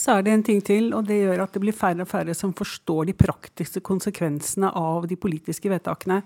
Og 0.00 0.04
så 0.06 0.14
er 0.16 0.22
det 0.24 0.32
en 0.32 0.42
ting 0.46 0.62
til, 0.64 0.94
og 0.96 1.04
det 1.04 1.18
gjør 1.18 1.42
at 1.44 1.52
det 1.52 1.60
blir 1.60 1.76
færre 1.76 2.06
og 2.06 2.08
færre 2.08 2.32
som 2.32 2.54
forstår 2.56 3.10
de 3.10 3.14
praktiske 3.20 3.82
konsekvensene 3.84 4.70
av 4.72 5.04
de 5.10 5.18
politiske 5.20 5.68
vedtakene. 5.68 6.22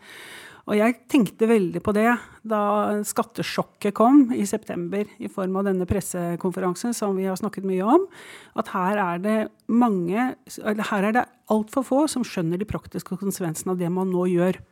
Og 0.70 0.76
jeg 0.78 0.94
tenkte 1.10 1.48
veldig 1.50 1.82
på 1.82 1.92
det 1.96 2.06
da 2.46 2.60
skattesjokket 3.02 3.96
kom 3.98 4.28
i 4.30 4.46
september 4.46 5.10
i 5.18 5.26
form 5.26 5.58
av 5.58 5.66
denne 5.66 5.88
pressekonferansen 5.90 6.94
som 6.94 7.18
vi 7.18 7.26
har 7.26 7.40
snakket 7.40 7.66
mye 7.66 7.88
om. 7.96 8.06
At 8.54 8.70
her 8.76 9.02
er 9.08 9.24
det 9.26 9.36
mange, 9.66 10.30
her 10.62 11.08
er 11.10 11.18
det 11.18 11.26
altfor 11.50 11.88
få 11.90 12.04
som 12.14 12.22
skjønner 12.22 12.62
de 12.62 12.70
praktiske 12.70 13.18
konsekvensene 13.18 13.74
av 13.74 13.82
det 13.82 13.90
man 13.90 14.14
nå 14.14 14.28
gjør. 14.36 14.62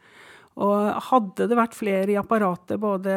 Og 0.61 1.05
hadde 1.09 1.47
det 1.49 1.57
vært 1.57 1.77
flere 1.77 2.13
i 2.13 2.19
apparatet, 2.21 2.77
både 2.81 3.13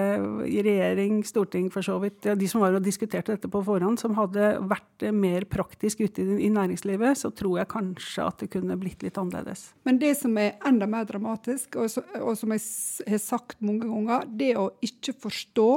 i 0.47 0.61
regjering, 0.63 1.17
storting 1.27 1.67
for 1.73 1.83
så 1.83 1.97
vidt, 1.99 2.29
de 2.39 2.47
som 2.47 2.63
var 2.63 2.77
og 2.77 2.85
diskuterte 2.85 3.35
dette 3.35 3.49
på 3.51 3.59
forhånd, 3.65 3.99
som 3.99 4.15
hadde 4.15 4.53
vært 4.71 5.03
mer 5.11 5.43
praktisk 5.51 6.05
ute 6.05 6.23
i 6.23 6.47
næringslivet, 6.53 7.19
så 7.19 7.33
tror 7.35 7.59
jeg 7.59 7.71
kanskje 7.73 8.29
at 8.29 8.39
det 8.43 8.51
kunne 8.55 8.79
blitt 8.79 9.03
litt 9.03 9.19
annerledes. 9.19 9.67
Men 9.83 9.99
det 9.99 10.13
som 10.21 10.37
er 10.39 10.55
enda 10.67 10.87
mer 10.87 11.09
dramatisk, 11.09 11.75
og, 11.75 11.91
som 11.91 12.55
jeg 12.55 12.63
har 13.11 13.23
sagt 13.23 13.59
mange 13.59 13.89
ganger, 13.89 14.29
det 14.31 14.53
å 14.61 14.69
ikke 14.85 15.17
forstå 15.27 15.69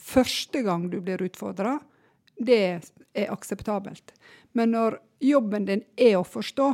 første 0.00 0.64
gang 0.64 0.88
du 0.92 1.02
blir 1.04 1.20
utfordra, 1.28 1.76
det 2.40 2.62
er 3.16 3.30
akseptabelt. 3.32 4.16
Men 4.56 4.72
når 4.72 5.00
jobben 5.24 5.68
din 5.68 5.84
er 6.00 6.18
å 6.18 6.24
forstå, 6.24 6.72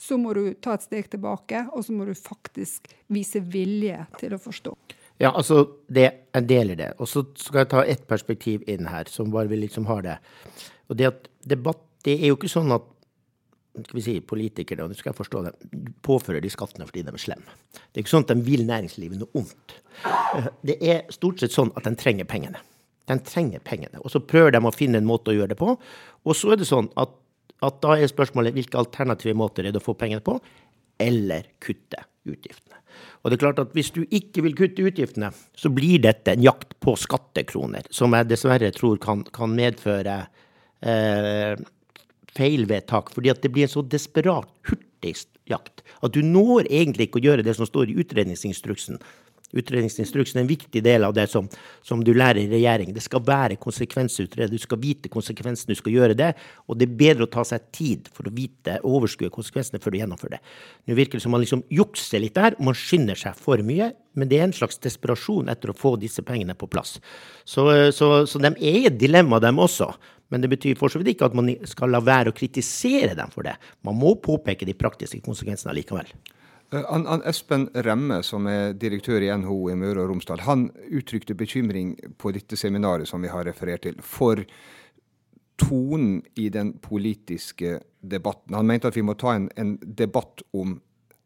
så 0.00 0.16
må 0.16 0.32
du 0.36 0.46
ta 0.62 0.74
et 0.76 0.86
steg 0.86 1.10
tilbake, 1.12 1.66
og 1.76 1.84
så 1.84 1.92
må 1.92 2.06
du 2.08 2.14
faktisk 2.16 2.88
vise 3.12 3.42
vilje 3.52 3.98
til 4.20 4.32
å 4.36 4.40
forstå. 4.40 4.72
Ja, 5.20 5.34
altså, 5.34 5.66
det, 5.92 6.06
jeg 6.32 6.46
deler 6.48 6.78
det. 6.78 6.88
Og 6.96 7.10
så 7.10 7.26
skal 7.36 7.64
jeg 7.64 7.70
ta 7.74 7.82
ett 7.84 8.06
perspektiv 8.08 8.64
inn 8.70 8.88
her, 8.88 9.10
som 9.12 9.32
bare 9.34 9.50
vil 9.50 9.60
liksom 9.66 9.84
ha 9.90 9.98
det. 10.06 10.16
Og 10.88 10.96
det 10.96 11.12
at 11.12 11.30
debatt 11.48 11.86
Det 12.00 12.14
er 12.16 12.30
jo 12.30 12.36
ikke 12.38 12.48
sånn 12.48 12.72
at 12.72 12.86
skal 13.76 13.98
vi 13.98 14.02
si, 14.02 14.14
politikerne, 14.24 14.86
og 14.86 14.88
nå 14.88 14.96
skal 14.96 15.10
jeg 15.10 15.18
forstå 15.18 15.42
det, 15.44 15.50
påfører 16.00 16.40
de 16.40 16.48
skattene 16.48 16.86
fordi 16.88 17.02
de 17.04 17.12
er 17.12 17.20
slemme. 17.20 17.56
Det 17.76 18.00
er 18.00 18.04
ikke 18.06 18.12
sånn 18.14 18.24
at 18.24 18.32
de 18.32 18.46
vil 18.46 18.64
næringslivet 18.64 19.20
noe 19.20 19.36
ondt. 19.36 19.74
Det 20.64 20.78
er 20.80 21.02
stort 21.12 21.42
sett 21.42 21.52
sånn 21.52 21.68
at 21.76 21.84
de 21.84 21.92
trenger 22.00 22.24
pengene. 22.24 22.62
De 23.10 23.18
trenger 23.26 23.60
pengene. 23.60 24.00
Og 24.00 24.14
så 24.14 24.22
prøver 24.24 24.56
de 24.56 24.62
å 24.64 24.72
finne 24.72 25.00
en 25.02 25.08
måte 25.08 25.34
å 25.34 25.36
gjøre 25.36 25.52
det 25.52 25.60
på. 25.60 25.74
Og 25.76 26.38
så 26.40 26.54
er 26.54 26.62
det 26.62 26.70
sånn 26.70 26.88
at 27.00 27.12
at 27.66 27.80
da 27.84 27.96
er 27.96 28.10
spørsmålet 28.10 28.56
hvilke 28.56 28.78
alternative 28.80 29.36
måter 29.36 29.66
er 29.66 29.74
det 29.74 29.82
å 29.82 29.84
få 29.84 29.96
pengene 29.98 30.24
på, 30.24 30.38
eller 31.00 31.48
kutte 31.62 32.04
utgiftene. 32.28 32.78
Og 33.20 33.30
det 33.30 33.36
er 33.36 33.42
klart 33.44 33.60
at 33.62 33.74
Hvis 33.76 33.92
du 33.94 34.02
ikke 34.10 34.42
vil 34.44 34.56
kutte 34.58 34.84
utgiftene, 34.84 35.30
så 35.56 35.70
blir 35.72 36.02
dette 36.02 36.34
en 36.34 36.44
jakt 36.44 36.74
på 36.80 36.96
skattekroner, 36.98 37.86
som 37.90 38.12
jeg 38.16 38.28
dessverre 38.28 38.72
tror 38.76 39.00
kan, 39.00 39.22
kan 39.32 39.52
medføre 39.54 40.16
eh, 40.82 41.54
feilvedtak. 42.36 43.12
Fordi 43.14 43.32
at 43.32 43.42
det 43.44 43.52
blir 43.54 43.68
en 43.68 43.72
så 43.72 43.84
desperat 43.86 44.50
hurtig 44.68 45.14
jakt 45.48 45.80
at 46.04 46.14
du 46.14 46.22
når 46.24 46.68
egentlig 46.70 47.08
ikke 47.08 47.20
å 47.20 47.26
gjøre 47.28 47.44
det 47.46 47.56
som 47.58 47.68
står 47.68 47.90
i 47.90 47.98
utredningsinstruksen, 48.00 49.00
Utredningsinstruksen 49.56 50.38
er 50.38 50.44
en 50.44 50.50
viktig 50.50 50.82
del 50.84 51.04
av 51.06 51.14
det 51.16 51.26
som, 51.32 51.48
som 51.86 52.04
du 52.06 52.12
lærer 52.14 52.42
i 52.44 52.50
regjering. 52.50 52.92
Det 52.94 53.02
skal 53.02 53.24
være 53.26 53.58
konsekvensutredet. 53.60 54.52
Du 54.54 54.62
skal 54.62 54.78
vite 54.82 55.10
konsekvensene, 55.12 55.74
du 55.74 55.80
skal 55.80 55.96
gjøre 55.96 56.18
det. 56.18 56.30
Og 56.70 56.78
det 56.78 56.86
er 56.86 57.00
bedre 57.00 57.26
å 57.26 57.32
ta 57.32 57.44
seg 57.46 57.66
tid 57.74 58.10
for 58.14 58.30
å 58.30 58.34
vite 58.34 58.78
og 58.84 59.00
overskue 59.00 59.32
konsekvensene 59.34 59.82
før 59.82 59.96
du 59.96 60.00
gjennomfører 60.00 60.36
det. 60.36 60.44
Nå 60.86 60.98
virker 60.98 61.18
det 61.18 61.24
som 61.26 61.34
man 61.34 61.42
liksom 61.42 61.64
jukser 61.74 62.22
litt 62.22 62.38
der. 62.38 62.58
Man 62.62 62.78
skynder 62.78 63.18
seg 63.18 63.38
for 63.38 63.62
mye. 63.66 63.90
Men 64.18 64.30
det 64.30 64.40
er 64.40 64.48
en 64.48 64.54
slags 64.54 64.80
desperasjon 64.82 65.50
etter 65.52 65.70
å 65.70 65.76
få 65.78 65.94
disse 66.00 66.22
pengene 66.26 66.56
på 66.58 66.66
plass. 66.70 66.96
Så, 67.46 67.66
så, 67.94 68.24
så 68.26 68.40
de 68.42 68.50
er 68.54 68.88
et 68.88 68.98
dilemma, 68.98 69.38
dem 69.42 69.62
også. 69.62 69.92
Men 70.30 70.42
det 70.42 70.50
betyr 70.52 70.78
for 70.78 70.90
så 70.90 71.00
vidt 71.00 71.16
ikke 71.16 71.30
at 71.30 71.38
man 71.38 71.50
skal 71.66 71.90
la 71.94 72.02
være 72.02 72.30
å 72.30 72.36
kritisere 72.36 73.16
dem 73.18 73.30
for 73.34 73.46
det. 73.46 73.56
Man 73.86 73.98
må 73.98 74.16
påpeke 74.22 74.66
de 74.66 74.78
praktiske 74.78 75.22
konsekvensene 75.26 75.74
likevel. 75.78 76.10
An, 76.70 77.06
an 77.10 77.22
Espen 77.26 77.66
Remme, 77.74 78.20
som 78.22 78.46
er 78.46 78.76
direktør 78.78 79.24
i 79.26 79.30
NHO 79.42 79.56
i 79.72 79.78
Møre 79.78 80.04
og 80.04 80.12
Romsdal, 80.12 80.44
han 80.46 80.68
uttrykte 80.86 81.34
bekymring 81.34 81.96
på 82.18 82.30
dette 82.36 82.58
seminaret 82.58 83.10
som 83.10 83.22
vi 83.22 83.32
har 83.32 83.48
referert 83.48 83.82
til, 83.88 83.96
for 83.98 84.38
tonen 85.60 86.20
i 86.38 86.46
den 86.48 86.76
politiske 86.82 87.80
debatten. 88.00 88.54
Han 88.54 88.70
mente 88.70 88.88
at 88.88 88.96
vi 88.96 89.04
må 89.04 89.16
ta 89.18 89.34
en, 89.34 89.50
en 89.58 89.74
debatt 89.82 90.44
om 90.56 90.78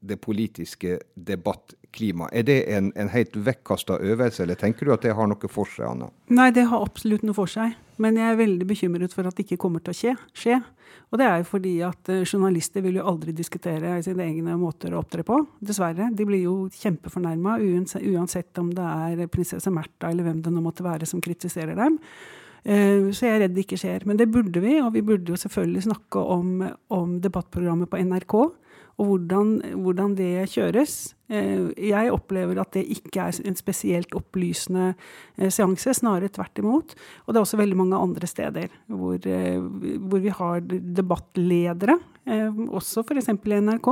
det 0.04 0.20
politiske 0.22 0.98
debattklimaet. 1.14 2.34
Er 2.36 2.46
det 2.46 2.58
en, 2.76 2.92
en 2.96 3.10
helt 3.12 3.36
vekkasta 3.46 3.98
øvelse, 4.00 4.42
eller 4.44 4.58
tenker 4.60 4.86
du 4.86 4.94
at 4.94 5.04
det 5.06 5.14
har 5.16 5.30
noe 5.30 5.50
for 5.50 5.70
seg, 5.70 5.86
Anna? 5.88 6.10
Nei, 6.34 6.50
det 6.54 6.68
har 6.70 6.84
absolutt 6.84 7.24
noe 7.26 7.36
for 7.36 7.50
seg. 7.50 7.76
Men 8.02 8.18
jeg 8.18 8.32
er 8.32 8.40
veldig 8.40 8.66
bekymret 8.66 9.14
for 9.14 9.26
at 9.28 9.36
det 9.36 9.46
ikke 9.46 9.60
kommer 9.64 9.82
til 9.84 9.94
å 9.94 9.98
skje. 9.98 10.14
skje. 10.34 10.60
Og 11.12 11.20
det 11.20 11.26
er 11.28 11.42
jo 11.42 11.46
fordi 11.46 11.74
at 11.86 12.10
uh, 12.10 12.22
journalister 12.26 12.82
vil 12.82 12.98
jo 12.98 13.06
aldri 13.06 13.34
diskutere 13.36 14.00
sine 14.02 14.24
egne 14.26 14.56
måter 14.58 14.94
å 14.94 15.02
opptre 15.04 15.22
på. 15.26 15.36
Dessverre. 15.62 16.08
De 16.10 16.26
blir 16.26 16.42
jo 16.42 16.56
kjempefornærma 16.74 17.58
uansett 17.62 18.62
om 18.62 18.72
det 18.74 18.88
er 18.88 19.28
prinsesse 19.30 19.70
Märtha 19.70 20.10
eller 20.10 20.26
hvem 20.26 20.40
det 20.42 20.54
nå 20.54 20.64
måtte 20.64 20.86
være 20.86 21.06
som 21.06 21.22
kritiserer 21.22 21.78
dem. 21.78 22.00
Eh, 22.64 23.12
så 23.12 23.28
jeg 23.28 23.36
er 23.36 23.42
redd 23.44 23.54
det 23.54 23.66
ikke 23.66 23.78
skjer. 23.80 24.06
Men 24.08 24.18
det 24.18 24.30
burde 24.32 24.62
vi, 24.64 24.78
og 24.82 24.94
vi 24.96 25.04
burde 25.06 25.34
jo 25.34 25.40
selvfølgelig 25.40 25.86
snakke 25.86 26.26
om, 26.34 26.64
om 26.96 27.18
debattprogrammet 27.22 27.90
på 27.92 28.00
NRK. 28.10 28.36
Og 28.94 29.08
hvordan, 29.08 29.56
hvordan, 29.82 30.14
det 30.14 30.46
kjøres. 30.52 31.14
Eh, 31.26 31.72
jeg 31.90 32.12
opplever 32.14 32.60
at 32.62 32.76
det 32.76 32.84
ikke 32.94 33.26
er 33.26 33.40
en 33.48 33.58
spesielt 33.58 34.14
opplysende 34.14 34.92
eh, 34.92 35.50
seanse, 35.50 35.96
snarere 35.98 36.30
tvert 36.30 36.62
imot. 36.62 36.94
Og 37.24 37.34
det 37.34 37.40
er 37.40 37.46
også 37.46 37.60
veldig 37.60 37.80
mange 37.80 37.98
andre 37.98 38.30
steder 38.30 38.70
hvor, 38.86 39.18
hvor 39.18 40.22
vi 40.22 40.32
har 40.38 40.64
debattledere, 40.68 41.98
også 42.24 43.02
f.eks. 43.04 43.28
i 43.28 43.60
NRK 43.60 43.90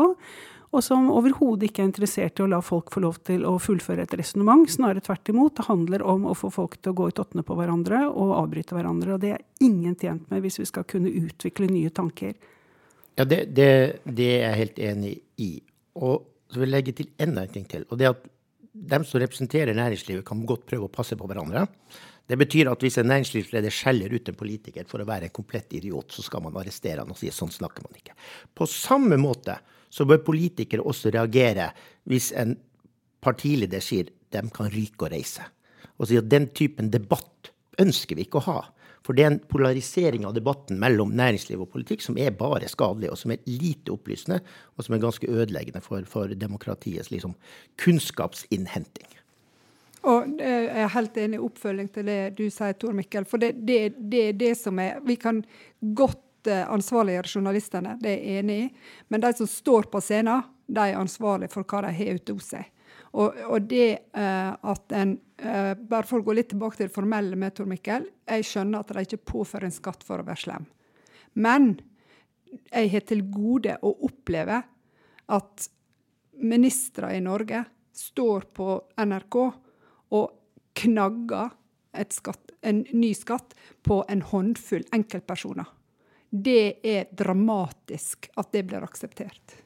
og 0.73 0.80
som 0.80 1.11
overhodet 1.12 1.68
ikke 1.68 1.82
er 1.82 1.90
interessert 1.90 2.40
i 2.40 2.44
å 2.47 2.49
la 2.49 2.62
folk 2.64 2.88
få 2.94 3.02
lov 3.04 3.18
til 3.28 3.44
å 3.44 3.59
fullføre 3.61 4.06
et 4.06 4.14
resonnement. 4.16 4.64
Snarere 4.73 5.04
tvert 5.04 5.28
imot. 5.28 5.59
Det 5.59 5.66
handler 5.66 6.04
om 6.09 6.25
å 6.30 6.37
få 6.37 6.49
folk 6.52 6.78
til 6.80 6.94
å 6.94 6.97
gå 6.97 7.11
i 7.11 7.16
tottene 7.18 7.44
på 7.44 7.56
hverandre 7.59 8.06
og 8.09 8.32
avbryte 8.38 8.76
hverandre. 8.78 9.12
Og 9.12 9.21
det 9.21 9.35
er 9.35 9.44
ingen 9.61 9.99
tjent 10.00 10.25
med 10.32 10.40
hvis 10.44 10.62
vi 10.62 10.68
skal 10.71 10.88
kunne 10.88 11.12
utvikle 11.12 11.68
nye 11.68 11.92
tanker. 11.92 12.32
Ja, 13.19 13.26
det, 13.28 13.45
det, 13.57 13.71
det 14.04 14.28
er 14.38 14.47
jeg 14.47 14.61
helt 14.62 14.78
enig 14.90 15.16
i. 15.42 15.50
Og 16.00 16.25
så 16.52 16.61
vil 16.61 16.71
jeg 16.71 16.76
legge 16.76 16.95
til 16.97 17.11
enda 17.21 17.45
en 17.45 17.52
ting 17.52 17.66
til. 17.69 17.85
Og 17.90 18.00
det 18.00 18.09
at 18.11 18.25
dem 18.73 19.04
som 19.04 19.21
representerer 19.21 19.76
næringslivet, 19.76 20.25
kan 20.25 20.47
godt 20.49 20.64
prøve 20.69 20.88
å 20.88 20.92
passe 20.92 21.16
på 21.19 21.28
hverandre. 21.28 21.66
Det 22.28 22.38
betyr 22.40 22.71
at 22.71 22.81
hvis 22.81 22.97
en 23.00 23.11
næringslivsleder 23.11 23.75
skjeller 23.75 24.14
ut 24.14 24.28
en 24.31 24.38
politiker 24.38 24.87
for 24.88 25.02
å 25.02 25.09
være 25.09 25.28
en 25.28 25.35
komplett 25.35 25.75
idiot, 25.76 26.14
så 26.14 26.25
skal 26.25 26.45
man 26.45 26.57
arrestere 26.57 27.02
han 27.02 27.11
og 27.12 27.19
si 27.19 27.28
sånn 27.35 27.52
snakker 27.52 27.85
man 27.85 27.99
ikke. 27.99 28.16
På 28.54 28.69
samme 28.71 29.19
måte 29.21 29.59
så 29.92 30.07
bør 30.09 30.23
politikere 30.25 30.87
også 30.88 31.12
reagere 31.12 31.69
hvis 32.09 32.31
en 32.40 32.54
partileder 33.23 33.85
sier 33.85 34.09
de 34.33 34.42
kan 34.54 34.71
ryke 34.73 35.04
og 35.04 35.12
reise. 35.12 35.45
Og 36.00 36.09
sier 36.09 36.23
at 36.23 36.31
den 36.33 36.49
typen 36.57 36.88
debatt 36.92 37.52
ønsker 37.83 38.16
vi 38.16 38.25
ikke 38.25 38.40
å 38.40 38.47
ha. 38.49 38.61
For 39.06 39.18
det 39.18 39.25
er 39.25 39.32
en 39.32 39.40
polarisering 39.50 40.26
av 40.28 40.37
debatten 40.37 40.78
mellom 40.82 41.14
næringsliv 41.18 41.64
og 41.64 41.73
politikk 41.75 42.04
som 42.04 42.18
er 42.21 42.35
bare 42.38 42.71
skadelig, 42.71 43.11
og 43.11 43.18
som 43.18 43.35
er 43.35 43.42
lite 43.50 43.94
opplysende, 43.94 44.38
og 44.76 44.87
som 44.87 44.94
er 44.94 45.02
ganske 45.02 45.30
ødeleggende 45.30 45.82
for, 45.85 46.06
for 46.09 46.30
demokratiets 46.38 47.11
liksom, 47.11 47.35
kunnskapsinnhenting. 47.82 49.18
Og 50.02 50.35
Jeg 50.38 50.82
er 50.82 50.94
helt 50.97 51.18
enig 51.23 51.38
i 51.38 51.42
oppfølging 51.47 51.88
til 51.94 52.09
det 52.11 52.21
du 52.38 52.49
sier, 52.50 52.75
Tor 52.75 52.94
Mikkel. 52.94 53.26
For 53.28 53.38
det, 53.38 53.52
det, 53.62 53.94
det 54.11 54.23
er 54.28 54.38
det 54.38 54.56
som 54.59 54.80
er 54.82 54.99
Vi 55.06 55.14
kan 55.14 55.44
godt 55.94 56.18
Eh, 56.47 56.71
ansvarliggjøre 56.71 57.30
journalistene, 57.37 57.97
det 58.02 58.11
er 58.11 58.23
jeg 58.26 58.42
enig 58.42 58.54
i. 58.64 58.68
Men 59.09 59.23
de 59.23 59.30
som 59.38 59.47
står 59.47 59.87
på 59.92 60.00
scenen, 60.02 60.42
de 60.66 60.87
er 60.90 60.99
ansvarlige 60.99 61.52
for 61.52 61.66
hva 61.68 61.85
de 61.87 61.92
har 61.94 62.18
ute 62.18 62.35
hos 62.35 62.49
seg. 62.50 62.71
Og, 63.12 63.37
og 63.47 63.68
det 63.71 64.09
uh, 64.16 64.56
at 64.73 64.94
en 64.97 65.12
Bare 65.42 66.06
for 66.06 66.20
å 66.20 66.26
gå 66.26 66.37
litt 66.37 66.52
tilbake 66.52 66.78
til 66.78 66.87
det 66.87 66.94
formelle 66.94 67.38
med 67.38 67.56
Tor 67.56 67.66
Mikkel. 67.66 68.04
Jeg 68.30 68.46
skjønner 68.46 68.82
at 68.82 68.92
de 68.94 69.02
ikke 69.06 69.25
påfører 69.32 69.66
en 69.66 69.75
skatt 69.75 70.04
for 70.06 70.22
å 70.22 70.26
være 70.26 70.42
slem. 70.44 70.68
Men 71.34 71.72
jeg 72.68 72.92
har 72.92 73.06
til 73.08 73.25
gode 73.32 73.75
å 73.82 73.90
oppleve 74.06 74.61
at 75.32 75.66
ministre 76.42 77.11
i 77.16 77.22
Norge 77.25 77.64
står 77.96 78.46
på 78.54 78.68
NRK 79.02 79.38
og 79.42 80.38
knagger 80.78 81.52
skatt, 82.12 82.54
en 82.64 82.84
ny 82.94 83.11
skatt 83.16 83.56
på 83.84 84.00
en 84.08 84.22
håndfull 84.30 84.87
enkeltpersoner 84.94 85.68
det 86.32 86.80
er 86.82 87.11
dramatisk 87.12 88.30
at 88.40 88.52
det 88.56 88.64
blir 88.64 88.84
akseptert. 88.84 89.58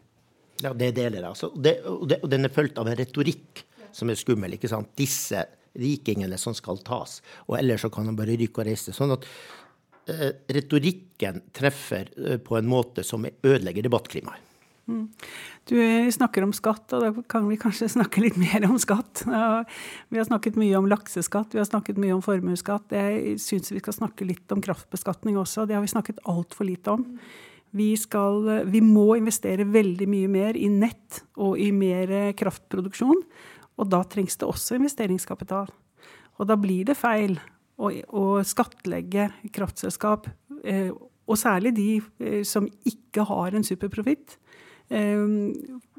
Ja, 0.64 0.72
det 0.74 0.96
deler 0.96 1.20
jeg. 1.20 1.28
Altså. 1.28 1.52
Og 1.54 2.30
den 2.30 2.48
er 2.48 2.52
fulgt 2.52 2.80
av 2.80 2.88
en 2.90 2.98
retorikk 2.98 3.62
som 3.96 4.12
er 4.12 4.20
skummel. 4.20 4.56
ikke 4.56 4.70
sant? 4.70 4.92
Disse 4.98 5.46
rikingene 5.76 6.38
som 6.40 6.56
skal 6.56 6.80
tas. 6.84 7.20
Og 7.48 7.58
ellers 7.60 7.84
så 7.84 7.92
kan 7.92 8.08
han 8.08 8.18
bare 8.18 8.36
rykke 8.38 8.62
og 8.62 8.68
reise. 8.68 8.94
Sånn 8.96 9.14
at 9.16 9.26
eh, 10.10 10.32
retorikken 10.56 11.42
treffer 11.56 12.10
eh, 12.16 12.40
på 12.42 12.58
en 12.58 12.68
måte 12.70 13.04
som 13.06 13.26
ødelegger 13.26 13.86
debattklimaet. 13.86 14.42
Mm. 14.86 15.08
Du 15.66 15.74
snakker 16.14 16.44
om 16.46 16.52
skatt, 16.54 16.92
og 16.94 17.02
da 17.02 17.24
kan 17.26 17.48
vi 17.50 17.58
kanskje 17.58 17.88
snakke 17.96 18.22
litt 18.22 18.36
mer 18.38 18.68
om 18.68 18.78
skatt. 18.78 19.24
Vi 19.26 20.20
har 20.20 20.28
snakket 20.28 20.58
mye 20.60 20.78
om 20.78 20.86
lakseskatt, 20.90 21.56
vi 21.56 21.62
har 21.62 21.66
snakket 21.68 21.98
mye 22.02 22.14
om 22.14 22.22
formuesskatt. 22.24 22.94
Jeg 22.94 23.40
syns 23.42 23.74
vi 23.74 23.82
skal 23.82 23.98
snakke 23.98 24.28
litt 24.28 24.54
om 24.54 24.62
kraftbeskatning 24.62 25.40
også. 25.42 25.66
Det 25.66 25.76
har 25.76 25.84
vi 25.84 25.90
snakket 25.90 26.22
altfor 26.30 26.70
lite 26.70 26.94
om. 26.94 27.04
Vi, 27.76 27.90
skal, 27.98 28.46
vi 28.70 28.80
må 28.80 29.18
investere 29.18 29.66
veldig 29.68 30.06
mye 30.08 30.28
mer 30.32 30.56
i 30.56 30.70
nett 30.72 31.24
og 31.34 31.58
i 31.60 31.72
mer 31.74 32.14
kraftproduksjon. 32.38 33.18
Og 33.76 33.90
da 33.92 34.02
trengs 34.08 34.38
det 34.40 34.48
også 34.48 34.78
investeringskapital. 34.78 35.68
Og 36.36 36.48
da 36.48 36.56
blir 36.60 36.86
det 36.88 36.96
feil 36.98 37.36
å, 37.76 37.90
å 37.92 38.24
skattlegge 38.44 39.30
kraftselskap, 39.52 40.28
eh, 40.64 40.90
og 41.26 41.38
særlig 41.40 41.74
de 41.76 41.90
eh, 42.22 42.42
som 42.46 42.68
ikke 42.86 43.24
har 43.28 43.56
en 43.56 43.66
superprofitt 43.66 44.38
Ehm, 44.88 45.52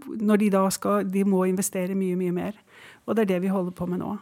når 0.07 0.37
de 0.37 0.49
da 0.53 0.63
skal 0.71 1.09
De 1.11 1.25
må 1.27 1.43
investere 1.49 1.95
mye, 1.97 2.15
mye 2.15 2.31
mer. 2.31 2.57
Og 3.05 3.15
det 3.15 3.25
er 3.25 3.33
det 3.35 3.43
vi 3.47 3.51
holder 3.51 3.75
på 3.75 3.87
med 3.89 4.01
nå. 4.03 4.15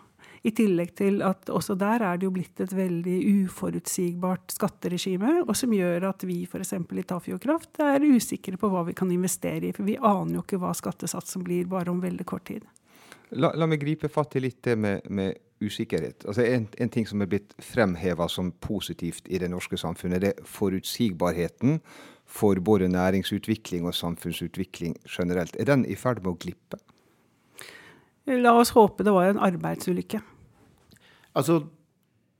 I 0.46 0.52
tillegg 0.54 0.92
til 0.94 1.24
at 1.26 1.50
også 1.50 1.74
der 1.74 2.04
er 2.06 2.20
det 2.22 2.28
jo 2.28 2.34
blitt 2.34 2.60
et 2.62 2.74
veldig 2.76 3.16
uforutsigbart 3.48 4.54
skatteregime, 4.54 5.40
og 5.42 5.56
som 5.58 5.74
gjør 5.74 6.06
at 6.12 6.22
vi 6.22 6.44
f.eks. 6.46 6.74
i 6.78 7.06
Tafjordkraft 7.10 7.82
er 7.82 8.06
usikre 8.06 8.60
på 8.62 8.70
hva 8.70 8.84
vi 8.86 8.94
kan 8.94 9.10
investere 9.10 9.72
i. 9.72 9.74
For 9.74 9.88
vi 9.88 9.98
aner 9.98 10.38
jo 10.38 10.44
ikke 10.46 10.62
hva 10.62 10.74
skattesatsen 10.78 11.42
blir 11.46 11.66
bare 11.66 11.90
om 11.90 12.04
veldig 12.04 12.28
kort 12.30 12.46
tid. 12.52 12.62
La, 13.34 13.52
la 13.58 13.66
meg 13.66 13.82
gripe 13.82 14.10
fatt 14.12 14.36
i 14.38 14.44
litt 14.44 14.62
det 14.68 14.76
med, 14.78 15.08
med 15.10 15.38
usikkerhet. 15.64 16.26
Altså 16.28 16.44
en, 16.46 16.68
en, 16.78 16.92
ting 16.92 17.08
som 17.10 17.24
er 17.24 17.30
blitt 17.32 17.56
fremheva 17.64 18.28
som 18.30 18.52
positivt 18.62 19.30
i 19.32 19.40
det 19.42 19.50
norske 19.52 19.80
samfunnet, 19.80 20.22
det 20.22 20.34
er 20.34 20.50
forutsigbarheten 20.50 21.80
for 22.26 22.60
både 22.62 22.90
næringsutvikling 22.92 23.86
og 23.88 23.96
samfunnsutvikling 23.96 24.98
generelt. 25.10 25.56
Er 25.60 25.72
den 25.72 25.86
i 25.86 25.98
ferd 25.98 26.22
med 26.24 26.34
å 26.34 26.40
glippe? 26.42 26.82
La 28.26 28.56
oss 28.58 28.74
håpe 28.74 29.06
det 29.06 29.14
var 29.14 29.30
en 29.30 29.42
arbeidsulykke. 29.46 30.22
Altså, 31.38 31.60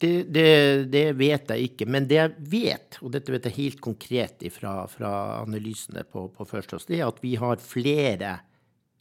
det, 0.02 0.26
det, 0.34 0.48
det, 0.92 1.06
vet 1.20 1.52
jeg 1.52 1.70
ikke. 1.70 1.88
Men 1.90 2.08
det 2.10 2.18
jeg 2.18 2.50
vet, 2.52 2.98
og 3.02 3.14
dette 3.14 3.34
vet 3.34 3.48
jeg 3.50 3.58
helt 3.60 3.82
konkret 3.84 4.44
fra, 4.56 4.84
fra 4.92 5.12
analysene 5.44 6.04
på, 6.10 6.28
på 6.34 6.48
Førstås, 6.50 6.88
det 6.90 7.00
er 7.00 7.08
at 7.08 7.22
vi 7.24 7.36
har 7.40 7.62
flere 7.64 8.40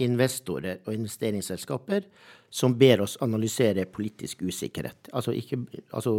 investorer 0.03 0.81
og 0.85 0.95
investeringsselskaper 0.97 2.09
som 2.55 2.75
ber 2.79 3.03
oss 3.05 3.17
analysere 3.23 3.87
politisk 3.91 4.43
usikkerhet. 4.47 5.11
Altså, 5.13 5.35
ikke, 5.35 5.59
altså 5.93 6.13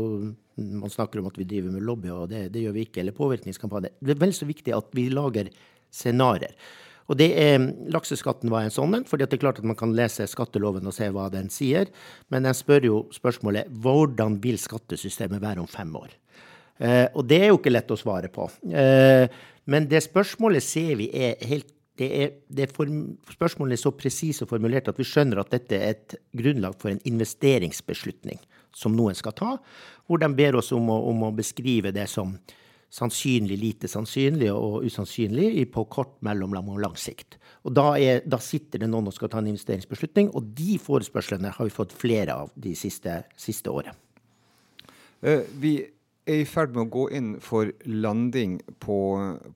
Man 0.55 0.89
snakker 0.89 1.19
om 1.19 1.27
at 1.27 1.37
vi 1.37 1.43
driver 1.43 1.71
med 1.71 1.83
lobby, 1.83 2.09
og 2.09 2.29
det, 2.29 2.53
det 2.53 2.61
gjør 2.63 2.75
vi 2.75 2.85
ikke. 2.87 3.01
Eller 3.01 3.15
påvirkningskampanje. 3.15 3.91
Det 3.99 4.15
er 4.15 4.19
vel 4.21 4.33
så 4.33 4.47
viktig 4.47 4.75
at 4.75 4.93
vi 4.95 5.09
lager 5.11 5.49
scenarioer. 5.91 6.55
Og 7.05 7.19
det 7.19 7.27
er, 7.37 7.59
Lakseskatten 7.93 8.49
var 8.49 8.65
en 8.65 8.73
sånn 8.73 8.95
en, 8.97 9.03
for 9.05 9.21
det 9.21 9.27
er 9.29 9.41
klart 9.41 9.59
at 9.61 9.67
man 9.67 9.77
kan 9.77 9.93
lese 9.93 10.25
skatteloven 10.29 10.87
og 10.89 10.95
se 10.95 11.09
hva 11.13 11.27
den 11.33 11.51
sier. 11.53 11.91
Men 12.33 12.47
jeg 12.49 12.59
spør 12.61 12.87
jo 12.87 13.01
spørsmålet 13.13 13.69
hvordan 13.83 14.39
vil 14.41 14.57
skattesystemet 14.61 15.43
være 15.43 15.61
om 15.61 15.69
fem 15.69 15.91
år? 15.99 16.15
Eh, 16.81 17.05
og 17.13 17.27
det 17.29 17.43
er 17.43 17.51
jo 17.51 17.59
ikke 17.59 17.73
lett 17.75 17.93
å 17.93 17.99
svare 17.99 18.31
på. 18.33 18.47
Eh, 18.71 19.27
men 19.69 19.87
det 19.89 20.01
spørsmålet 20.05 20.65
ser 20.65 20.97
vi 20.99 21.11
er 21.13 21.37
helt 21.45 21.74
det 21.99 22.09
er, 22.11 22.33
det 22.51 22.67
form, 22.75 23.15
spørsmålet 23.31 23.77
er 23.77 23.81
så 23.81 23.93
presist 23.95 24.43
og 24.43 24.51
formulert 24.51 24.89
at 24.91 24.99
vi 24.99 25.07
skjønner 25.07 25.39
at 25.39 25.53
dette 25.53 25.77
er 25.77 25.93
et 25.93 26.17
grunnlag 26.35 26.75
for 26.81 26.91
en 26.91 26.99
investeringsbeslutning 27.07 28.41
som 28.75 28.95
noen 28.97 29.15
skal 29.15 29.35
ta, 29.37 29.55
hvor 30.05 30.19
de 30.19 30.29
ber 30.35 30.59
oss 30.59 30.73
om 30.75 30.89
å, 30.91 30.99
om 31.11 31.23
å 31.29 31.33
beskrive 31.35 31.93
det 31.95 32.09
som 32.11 32.35
sannsynlig, 32.95 33.57
lite 33.59 33.89
sannsynlig 33.91 34.51
og 34.53 34.85
usannsynlig 34.85 35.65
på 35.73 35.85
kort, 35.91 36.15
mellomlang 36.25 36.69
og 36.71 36.81
lang 36.83 36.95
sikt. 36.99 37.39
Og 37.65 37.73
da, 37.75 37.89
er, 37.97 38.21
da, 38.27 38.39
sitter 38.43 38.83
det 38.83 38.91
noen 38.91 39.09
og 39.09 39.15
skal 39.15 39.31
ta 39.31 39.41
en 39.41 39.49
investeringsbeslutning, 39.51 40.31
og 40.35 40.51
de 40.55 40.77
forespørslene 40.81 41.51
har 41.55 41.67
vi 41.67 41.73
fått 41.73 41.95
flere 41.95 42.35
av 42.45 42.53
de 42.55 42.75
siste, 42.77 43.23
siste 43.39 43.71
året. 43.71 43.95
Uh, 45.25 45.41
vi 45.59 45.79
er 46.25 46.41
i 46.43 46.47
ferd 46.49 46.75
med 46.75 46.85
å 46.85 46.93
gå 46.93 47.09
inn 47.17 47.33
for 47.43 47.71
landing 47.89 48.59
på, 48.83 48.99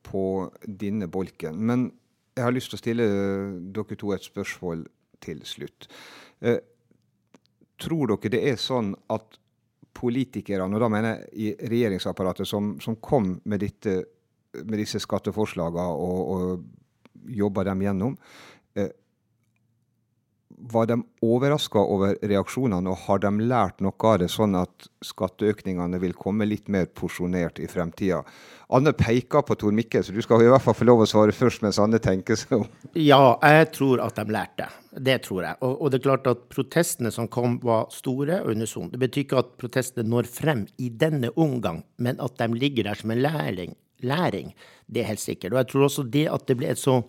på 0.06 0.24
denne 0.66 1.10
bolken. 1.12 1.60
Men 1.70 1.90
jeg 2.36 2.46
har 2.46 2.56
lyst 2.56 2.72
til 2.72 2.80
å 2.80 2.82
stille 2.84 3.08
dere 3.76 4.00
to 4.00 4.14
et 4.16 4.26
spørsmål 4.26 4.86
til 5.24 5.42
slutt. 5.48 5.90
Eh, 6.42 6.60
tror 7.80 8.14
dere 8.14 8.34
det 8.36 8.44
er 8.52 8.60
sånn 8.60 8.94
at 9.12 9.40
politikerne, 10.00 10.76
og 10.76 10.84
da 10.84 10.90
mener 10.92 11.18
jeg 11.18 11.30
i 11.34 11.70
regjeringsapparatet, 11.74 12.48
som, 12.48 12.76
som 12.80 12.96
kom 13.04 13.34
med, 13.44 13.60
dette, 13.60 13.98
med, 14.62 14.78
disse 14.80 15.02
skatteforslagene 15.04 15.88
og, 15.90 16.20
og 16.36 17.34
jobba 17.36 17.66
dem 17.68 17.84
gjennom, 17.84 18.16
eh, 18.16 18.59
var 20.60 20.86
de 20.90 21.00
overraska 21.24 21.80
over 21.80 22.16
reaksjonene, 22.22 22.92
og 22.92 23.06
har 23.06 23.22
de 23.24 23.32
lært 23.48 23.82
noe 23.84 23.96
av 24.12 24.20
det, 24.22 24.30
sånn 24.32 24.58
at 24.60 24.90
skatteøkningene 25.06 26.00
vil 26.02 26.16
komme 26.18 26.48
litt 26.48 26.68
mer 26.72 26.90
porsjonert 26.92 27.62
i 27.64 27.68
fremtida? 27.72 28.22
Anne 28.76 28.94
peker 28.94 29.42
på 29.48 29.56
Tor 29.58 29.74
Mikkel, 29.74 30.04
så 30.06 30.14
du 30.14 30.22
skal 30.22 30.44
i 30.46 30.50
hvert 30.52 30.62
fall 30.62 30.76
få 30.78 30.86
lov 30.86 31.02
å 31.02 31.08
svare 31.10 31.34
først 31.34 31.64
mens 31.66 31.80
Anne 31.82 31.98
tenker 32.04 32.38
seg 32.38 32.60
om. 32.60 32.68
Ja, 32.94 33.40
jeg 33.42 33.72
tror 33.74 34.04
at 34.06 34.20
de 34.20 34.36
lærte. 34.36 34.68
Det 34.94 35.16
tror 35.26 35.46
jeg. 35.48 35.58
Og, 35.66 35.74
og, 35.74 35.90
det 35.90 36.00
er 36.00 36.06
klart 36.06 36.30
at 36.30 36.44
protestene 36.54 37.12
som 37.14 37.30
kom, 37.32 37.58
var 37.66 37.88
store 37.94 38.44
og 38.44 38.54
unisone. 38.54 38.92
Det 38.94 39.02
betyr 39.02 39.26
ikke 39.26 39.42
at 39.42 39.56
protestene 39.62 40.06
når 40.10 40.30
frem 40.30 40.68
i 40.78 40.92
denne 40.92 41.32
omgang, 41.40 41.82
men 41.98 42.22
at 42.22 42.38
de 42.42 42.50
ligger 42.54 42.92
der 42.92 43.00
som 43.00 43.16
en 43.16 43.24
læring, 43.26 43.74
læring. 44.06 44.54
Det 44.86 45.02
er 45.02 45.16
helt 45.16 45.24
sikkert. 45.24 45.56
Og 45.56 45.64
jeg 45.64 45.72
tror 45.72 45.88
også 45.88 46.06
det 46.06 46.28
at 46.30 46.46
det 46.50 46.60
ble 46.60 46.70
et 46.74 46.82
så 46.82 47.00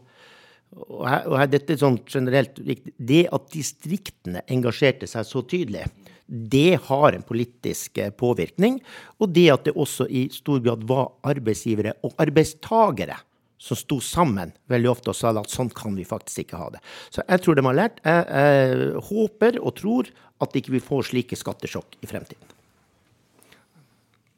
og, 0.77 1.03
her, 1.09 1.25
og 1.27 1.37
her, 1.41 1.49
dette 1.51 1.75
er 1.75 1.81
sånn 1.81 1.99
generelt 2.07 2.61
viktig, 2.63 2.93
Det 2.97 3.25
at 3.35 3.49
distriktene 3.53 4.45
engasjerte 4.51 5.09
seg 5.11 5.27
så 5.27 5.43
tydelig, 5.43 5.87
det 6.31 6.79
har 6.87 7.17
en 7.17 7.27
politisk 7.27 7.99
eh, 7.99 8.13
påvirkning. 8.15 8.79
Og 9.19 9.33
det 9.35 9.49
at 9.51 9.67
det 9.67 9.75
også 9.75 10.07
i 10.07 10.29
stor 10.31 10.63
grad 10.63 10.87
var 10.87 11.11
arbeidsgivere 11.27 11.97
og 12.07 12.15
arbeidstagere 12.23 13.19
som 13.61 13.77
sto 13.77 13.99
sammen 14.01 14.55
veldig 14.73 14.93
ofte 14.93 15.13
og 15.13 15.19
sa 15.19 15.35
at 15.37 15.53
sånn 15.53 15.73
kan 15.75 15.99
vi 15.99 16.07
faktisk 16.09 16.47
ikke 16.47 16.61
ha 16.61 16.71
det. 16.77 16.81
Så 17.13 17.27
jeg 17.27 17.43
tror 17.43 17.59
de 17.59 17.67
har 17.67 17.77
lært. 17.77 18.01
Jeg, 18.07 18.25
jeg 18.31 19.05
håper 19.11 19.61
og 19.61 19.77
tror 19.83 20.15
at 20.41 20.57
ikke 20.57 20.79
vi 20.79 20.85
får 20.87 21.11
slike 21.11 21.37
skattesjokk 21.37 21.99
i 22.01 22.09
fremtiden. 22.09 22.57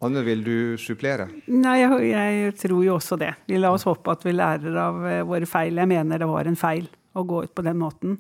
Anne, 0.03 0.25
vil 0.27 0.41
du 0.43 0.57
supplere? 0.83 1.29
Nei, 1.47 1.77
jeg, 1.79 2.09
jeg, 2.11 2.55
tror 2.59 2.81
jo 2.83 2.97
også 2.97 3.19
det. 3.21 3.31
Vi 3.47 3.61
la 3.61 3.71
oss 3.75 3.87
håpe 3.87 4.11
at 4.11 4.25
vi 4.27 4.35
lærer 4.35 4.75
av 4.83 4.99
eh, 5.07 5.21
våre 5.27 5.47
feil. 5.47 5.79
Jeg 5.79 5.91
mener 5.93 6.19
det 6.19 6.29
var 6.31 6.51
en 6.51 6.59
feil 6.59 6.89
å 7.15 7.23
gå 7.29 7.43
ut 7.45 7.53
på 7.55 7.63
den 7.63 7.79
måten. 7.79 8.17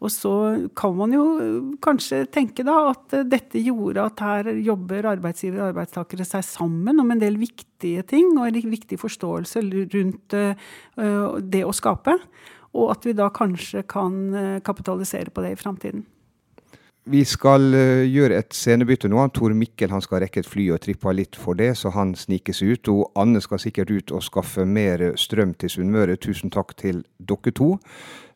Og 0.00 0.12
så 0.14 0.32
kan 0.78 0.94
man 0.96 1.12
jo 1.12 1.26
kanskje 1.84 2.22
tenke 2.32 2.64
da 2.64 2.78
at 2.94 3.18
eh, 3.18 3.26
dette 3.28 3.60
gjorde 3.60 4.08
at 4.08 4.24
her 4.24 4.50
jobber 4.64 5.10
arbeidsgivere 5.12 5.66
og 5.66 5.74
arbeidstakere 5.74 6.24
seg 6.24 6.46
sammen 6.48 7.04
om 7.04 7.12
en 7.12 7.20
del 7.20 7.36
viktige 7.42 8.06
ting, 8.08 8.32
og 8.38 8.48
en 8.48 8.72
viktig 8.72 8.96
forståelse 9.02 9.66
rundt 9.92 10.40
eh, 10.40 10.68
det 10.96 11.64
å 11.68 11.76
skape. 11.76 12.16
Og 12.76 12.94
at 12.96 13.04
vi 13.04 13.16
da 13.16 13.28
kanskje 13.32 13.84
kan 13.88 14.60
kapitalisere 14.64 15.32
på 15.32 15.44
det 15.44 15.54
i 15.54 15.60
framtiden. 15.60 16.02
Vi 17.06 17.20
skal 17.22 17.68
uh, 17.70 18.02
gjøre 18.02 18.40
et 18.40 18.54
scenebytte 18.56 19.06
nå. 19.06 19.20
Tor 19.30 19.52
Mikkel 19.54 19.92
han 19.94 20.02
skal 20.02 20.24
rekke 20.24 20.42
et 20.42 20.48
fly 20.50 20.64
og 20.74 20.80
trippa 20.82 21.12
litt 21.14 21.38
for 21.38 21.54
det, 21.54 21.76
så 21.78 21.92
han 21.94 22.16
snikes 22.18 22.64
ut. 22.66 22.90
Og 22.90 23.12
Anne 23.14 23.38
skal 23.44 23.62
sikkert 23.62 23.92
ut 23.94 24.10
og 24.16 24.24
skaffe 24.26 24.66
mer 24.66 25.12
strøm 25.14 25.54
til 25.54 25.70
Sunnmøre. 25.70 26.18
Tusen 26.18 26.50
takk 26.50 26.74
til 26.82 27.04
dere 27.22 27.54
to. 27.54 27.76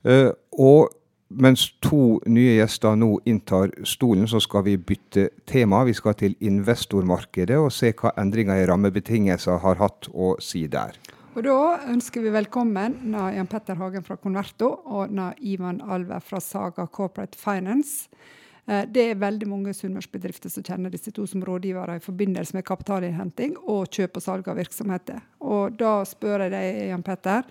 Uh, 0.06 0.30
og 0.54 0.94
mens 1.30 1.66
to 1.82 2.20
nye 2.30 2.56
gjester 2.60 2.94
nå 2.98 3.16
inntar 3.26 3.74
stolen, 3.82 4.30
så 4.30 4.38
skal 4.42 4.68
vi 4.68 4.78
bytte 4.78 5.28
tema. 5.50 5.82
Vi 5.86 5.98
skal 5.98 6.14
til 6.22 6.38
investormarkedet 6.38 7.58
og 7.58 7.72
se 7.74 7.90
hva 7.90 8.14
endringer 8.22 8.62
i 8.62 8.70
rammebetingelser 8.70 9.62
har 9.66 9.82
hatt 9.82 10.12
å 10.14 10.36
si 10.38 10.68
der. 10.70 10.94
Og 11.34 11.42
Da 11.46 11.90
ønsker 11.90 12.22
vi 12.22 12.30
velkommen 12.34 13.14
Jan 13.34 13.50
Petter 13.50 13.78
Hagen 13.78 14.06
fra 14.06 14.16
Converto 14.18 14.70
og 14.86 15.14
Ivan 15.38 15.82
Alve 15.82 16.18
fra 16.22 16.38
Saga 16.38 16.86
Corporate 16.86 17.38
Finance. 17.38 18.08
Eh, 18.70 18.84
det 18.88 19.04
er 19.10 19.18
veldig 19.18 19.48
mange 19.50 19.74
sunnmørsbedrifter 19.74 20.52
som 20.52 20.64
kjenner 20.66 20.92
disse 20.94 21.10
to 21.14 21.26
som 21.26 21.42
rådgivere 21.46 21.98
i 21.98 22.04
forbindelse 22.04 22.54
med 22.56 22.66
kapitalinnhenting 22.68 23.56
og 23.66 23.90
kjøp 23.90 24.20
og 24.20 24.24
salg 24.24 24.50
av 24.50 24.60
virksomheter. 24.60 25.22
Og 25.42 25.78
da 25.80 26.00
spør 26.06 26.46
jeg 26.46 26.54
deg, 26.54 26.82
Jan 26.92 27.06
Petter. 27.06 27.48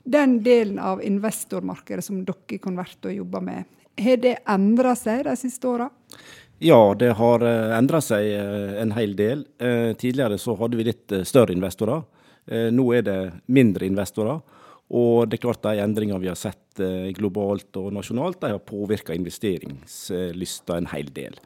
Den 0.00 0.38
delen 0.44 0.78
av 0.80 1.02
investormarkedet 1.04 2.04
som 2.06 2.22
dere 2.24 2.56
i 2.56 2.60
Converto 2.62 3.12
jobber 3.12 3.44
med, 3.44 3.66
har 4.00 4.22
det 4.22 4.38
endra 4.48 4.94
seg 4.96 5.26
de 5.26 5.34
siste 5.36 5.68
åra? 5.68 5.90
Ja, 6.60 6.94
det 6.96 7.12
har 7.18 7.44
eh, 7.44 7.74
endra 7.76 8.00
seg 8.04 8.30
eh, 8.32 8.78
en 8.80 8.94
hel 8.96 9.12
del. 9.18 9.44
Tidligere 10.00 10.40
så 10.40 10.56
hadde 10.56 10.80
vi 10.80 10.88
litt 10.88 11.20
større 11.28 11.52
investorer. 11.52 12.06
Nå 12.72 12.84
er 12.96 13.04
det 13.04 13.18
mindre 13.52 13.84
investorer. 13.86 14.40
Og 14.90 15.28
det 15.30 15.38
er 15.38 15.44
klart 15.44 15.62
de 15.62 15.78
endringene 15.78 16.18
vi 16.22 16.30
har 16.30 16.38
sett 16.38 16.80
eh, 16.82 17.12
globalt 17.14 17.76
og 17.78 17.92
nasjonalt, 17.94 18.40
de 18.42 18.54
har 18.56 18.62
påvirka 18.66 19.14
investeringslysta 19.14 20.78
en 20.78 20.88
hel 20.90 21.12
del. 21.14 21.36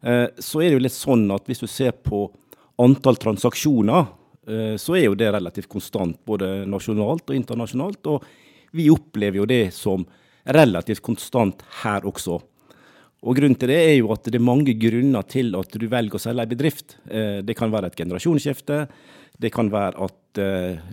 Eh, 0.00 0.28
så 0.40 0.62
er 0.62 0.70
det 0.70 0.78
jo 0.78 0.84
litt 0.86 0.96
sånn 0.96 1.26
at 1.34 1.48
hvis 1.48 1.60
du 1.60 1.68
ser 1.68 1.92
på 1.92 2.24
antall 2.80 3.20
transaksjoner, 3.20 4.08
eh, 4.48 4.76
så 4.80 4.96
er 4.96 5.10
jo 5.10 5.18
det 5.18 5.28
relativt 5.36 5.68
konstant 5.72 6.16
både 6.24 6.62
nasjonalt 6.72 7.28
og 7.28 7.36
internasjonalt. 7.36 8.08
Og 8.14 8.72
vi 8.72 8.88
opplever 8.92 9.42
jo 9.42 9.50
det 9.50 9.66
som 9.76 10.08
relativt 10.48 11.04
konstant 11.04 11.60
her 11.82 12.08
også. 12.08 12.40
Og 13.20 13.36
Grunnen 13.36 13.58
til 13.60 13.68
det 13.68 13.76
er 13.76 13.96
jo 13.98 14.14
at 14.14 14.24
det 14.24 14.38
er 14.38 14.46
mange 14.46 14.72
grunner 14.80 15.26
til 15.28 15.52
at 15.58 15.74
du 15.76 15.84
velger 15.84 16.16
å 16.16 16.22
selge 16.22 16.46
en 16.46 16.48
bedrift. 16.54 16.94
Det 17.04 17.52
kan 17.58 17.68
være 17.68 17.90
et 17.90 17.98
generasjonsskifte. 18.00 18.78
Det 19.36 19.50
kan 19.52 19.68
være 19.68 20.06
at 20.06 20.40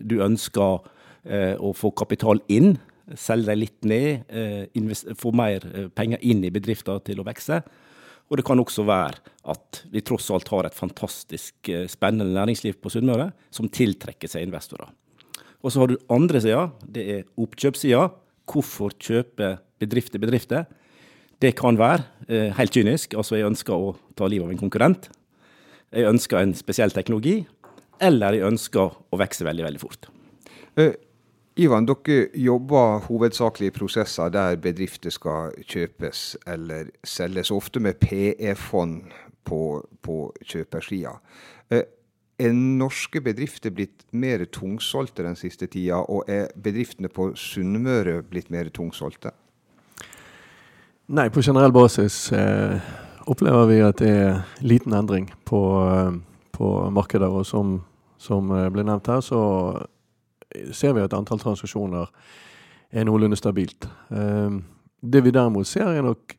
du 0.04 0.18
ønsker 0.26 0.82
å 1.28 1.74
få 1.76 1.92
kapital 1.98 2.40
inn, 2.54 2.78
selge 3.16 3.52
dem 3.52 3.62
litt 3.62 3.88
ned, 3.88 4.24
eh, 4.28 5.16
få 5.16 5.32
mer 5.36 5.64
eh, 5.74 5.88
penger 5.88 6.20
inn 6.22 6.44
i 6.44 6.52
bedrifter 6.52 7.00
til 7.06 7.22
å 7.22 7.28
vokse. 7.28 7.62
Og 8.28 8.38
det 8.38 8.44
kan 8.48 8.60
også 8.60 8.84
være 8.84 9.22
at 9.48 9.84
vi 9.92 10.04
tross 10.04 10.28
alt 10.36 10.50
har 10.52 10.68
et 10.68 10.76
fantastisk 10.76 11.70
spennende 11.88 12.36
næringsliv 12.36 12.76
på 12.84 12.92
Sunnmøre 12.92 13.30
som 13.56 13.70
tiltrekker 13.72 14.28
seg 14.28 14.44
investorer. 14.44 14.90
Og 15.64 15.72
så 15.72 15.80
har 15.80 15.88
du 15.92 16.02
andre 16.12 16.42
sida, 16.44 16.66
det 16.84 17.06
er 17.08 17.24
oppkjøpssida. 17.40 18.10
Hvorfor 18.48 18.92
kjøpe 19.00 19.56
bedrifter 19.80 20.20
bedrifter? 20.20 20.68
Det 21.40 21.54
kan 21.56 21.80
være 21.80 22.04
eh, 22.28 22.52
helt 22.58 22.76
kynisk. 22.76 23.16
Altså, 23.16 23.38
jeg 23.38 23.48
ønsker 23.48 23.74
å 23.74 23.96
ta 24.18 24.28
livet 24.28 24.50
av 24.50 24.54
en 24.56 24.62
konkurrent. 24.62 25.10
Jeg 25.96 26.10
ønsker 26.10 26.42
en 26.42 26.56
spesiell 26.58 26.92
teknologi. 26.92 27.40
Eller 28.04 28.36
jeg 28.36 28.52
ønsker 28.52 28.92
å 28.92 29.18
vokse 29.18 29.48
veldig, 29.48 29.66
veldig 29.70 29.82
fort. 29.82 30.10
Ivan, 31.58 31.88
dere 31.90 32.28
jobber 32.38 33.00
hovedsakelig 33.08 33.72
i 33.72 33.74
prosesser 33.74 34.30
der 34.30 34.60
bedrifter 34.62 35.10
skal 35.10 35.56
kjøpes 35.66 36.36
eller 36.46 36.92
selges, 37.02 37.50
ofte 37.52 37.82
med 37.82 37.98
PE-fond 37.98 39.08
på, 39.48 39.62
på 40.06 40.18
kjøpersida. 40.46 41.16
Eh, 41.74 41.88
er 42.38 42.54
norske 42.54 43.24
bedrifter 43.26 43.74
blitt 43.74 44.06
mer 44.14 44.46
tungsolgte 44.54 45.26
den 45.26 45.40
siste 45.40 45.66
tida, 45.66 46.04
og 46.06 46.30
er 46.30 46.52
bedriftene 46.54 47.10
på 47.10 47.32
Sunnmøre 47.34 48.20
blitt 48.22 48.54
mer 48.54 48.70
tungsolgte? 48.70 49.34
Nei, 51.10 51.30
på 51.34 51.42
generell 51.42 51.74
basis 51.74 52.28
eh, 52.38 52.78
opplever 53.26 53.66
vi 53.72 53.82
at 53.82 53.98
det 54.04 54.14
er 54.14 54.42
liten 54.62 54.94
endring 54.94 55.32
på, 55.50 55.62
eh, 55.90 56.18
på 56.54 56.74
markedet. 56.94 57.34
Og 57.34 57.50
som, 57.50 57.80
som 58.22 58.54
eh, 58.54 58.70
ble 58.70 58.86
nevnt 58.86 59.10
her, 59.10 59.26
så 59.26 59.42
ser 60.72 60.94
vi 60.94 61.04
at 61.04 61.14
antall 61.14 61.40
transaksjoner 61.40 62.12
er 62.92 63.04
noenlunde 63.04 63.36
stabilt. 63.36 63.90
Ehm, 64.12 64.64
det 65.02 65.24
vi 65.24 65.32
derimot 65.32 65.68
ser, 65.68 65.88
er 65.88 66.02
nok 66.02 66.38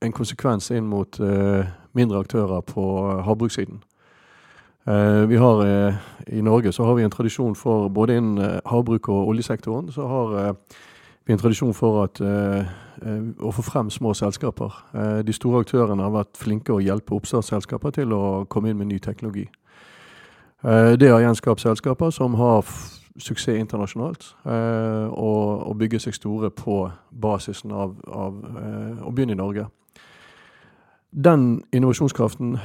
en 0.00 0.12
konsekvens 0.12 0.70
inn 0.70 0.88
mot 0.88 1.20
eh, 1.20 1.66
mindre 1.92 2.18
aktører 2.24 2.60
på 2.60 2.84
havbrukssiden. 3.26 3.82
Eh, 4.88 5.28
vi 5.28 5.36
har, 5.36 5.64
eh, 5.66 5.94
I 6.26 6.40
Norge 6.40 6.72
så 6.72 6.84
har 6.84 6.94
vi 6.94 7.02
en 7.02 7.10
tradisjon 7.10 7.54
for, 7.54 7.88
både 7.88 8.16
innen 8.16 8.60
havbruk 8.66 9.08
og 9.08 9.28
oljesektoren, 9.28 9.92
så 9.92 10.06
har 10.08 10.56
vi 11.26 11.32
en 11.32 11.38
tradisjon 11.38 11.74
for 11.74 12.04
at, 12.04 12.20
å 13.40 13.50
få 13.52 13.62
frem 13.62 13.90
små 13.90 14.14
selskaper. 14.14 14.72
De 15.22 15.32
store 15.32 15.60
aktørene 15.60 16.02
har 16.02 16.10
vært 16.10 16.36
flinke 16.36 16.72
å 16.72 16.80
hjelpe 16.80 17.14
oppstartsselskaper 17.14 17.90
til 17.90 18.12
å 18.12 18.46
komme 18.48 18.70
inn 18.70 18.78
med 18.78 18.88
ny 18.90 18.98
teknologi. 18.98 19.46
Det 20.62 21.08
har 21.08 21.20
gjenskapt 21.20 21.60
selskaper 21.60 22.10
som 22.10 22.34
har 22.34 22.64
suksess 23.18 23.58
internasjonalt. 23.58 24.36
Eh, 24.46 25.08
og, 25.10 25.66
og, 25.68 25.76
bygge 25.78 26.00
seg 26.02 26.14
store 26.14 26.50
på 26.50 26.82
basisen 27.10 27.72
av, 27.72 27.96
av 28.06 28.38
eh, 28.50 29.02
å 29.06 29.12
begynne 29.14 29.36
i 29.36 29.40
Norge. 29.40 29.66
Den 31.10 31.62
innovasjonskraften 31.74 32.58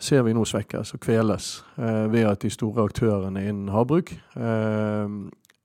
ser 0.00 0.24
vi 0.24 0.32
nå 0.32 0.46
svekkes 0.48 0.94
og 0.96 1.02
kveles 1.04 1.52
eh, 1.76 2.06
ved 2.12 2.28
at 2.30 2.42
de 2.42 2.52
store 2.52 2.88
aktørene 2.88 3.44
innen 3.48 3.72
havbruk 3.74 4.14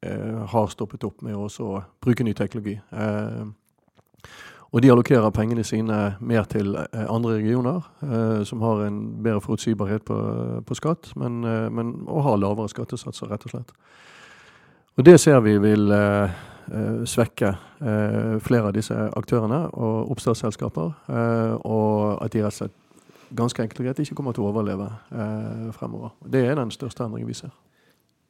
har 0.06 0.68
stoppet 0.70 1.02
opp 1.08 1.24
med 1.26 1.34
å 1.34 1.70
bruke 2.04 2.22
ny 2.22 2.36
teknologi. 2.38 2.76
Og 4.70 4.84
de 4.84 4.92
allokerer 4.94 5.34
pengene 5.34 5.64
sine 5.66 5.98
mer 6.20 6.46
til 6.52 6.76
andre 6.94 7.40
regioner, 7.40 7.88
som 8.46 8.62
har 8.62 8.84
en 8.86 9.00
bedre 9.24 9.42
forutsigbarhet 9.42 10.06
på, 10.06 10.20
på 10.68 10.78
skatt, 10.78 11.10
men, 11.18 11.40
men, 11.74 11.96
og 12.06 12.22
har 12.28 12.38
lavere 12.38 12.70
skattesatser, 12.70 13.32
rett 13.32 13.48
og 13.50 13.56
slett. 13.56 13.74
Og 14.96 15.04
Det 15.04 15.18
ser 15.20 15.42
vi 15.44 15.58
vil 15.60 15.92
eh, 15.92 16.36
eh, 16.72 17.02
svekke 17.04 17.50
eh, 17.84 18.36
flere 18.40 18.70
av 18.70 18.76
disse 18.78 18.96
aktørene 18.96 19.66
og 19.76 20.14
oppstartsselskaper. 20.16 20.94
Eh, 21.12 21.56
og 21.68 22.24
at 22.24 22.32
de 22.32 22.44
rett 22.46 22.56
og 22.56 22.62
slett 22.62 23.36
ganske 23.36 23.60
enkelt 23.60 23.82
og 23.82 23.90
greit 23.90 24.00
ikke 24.06 24.16
kommer 24.16 24.38
til 24.38 24.46
å 24.46 24.54
overleve 24.54 24.88
eh, 24.88 25.68
fremover. 25.76 26.16
Det 26.24 26.46
er 26.48 26.56
den 26.56 26.72
største 26.72 27.04
endringen 27.04 27.28
vi 27.28 27.36
ser. 27.36 27.52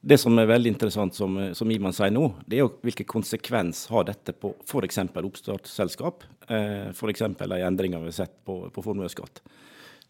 Det 0.06 0.18
som 0.22 0.38
er 0.42 0.50
veldig 0.50 0.74
interessant, 0.74 1.14
som, 1.18 1.38
som 1.58 1.70
Iman 1.74 1.94
sier 1.94 2.14
nå, 2.14 2.32
det 2.50 2.58
er 2.58 2.64
jo 2.64 2.74
hvilken 2.86 3.10
konsekvens 3.14 3.86
har 3.94 4.10
dette 4.10 4.34
på 4.34 4.56
f.eks. 4.66 5.04
oppstartsselskap, 5.22 6.26
eh, 6.50 6.90
f.eks. 6.90 7.28
de 7.46 7.62
endringer 7.62 8.02
vi 8.02 8.10
har 8.10 8.22
sett 8.24 8.40
på, 8.46 8.64
på 8.74 8.86
formuesskatt. 8.86 9.44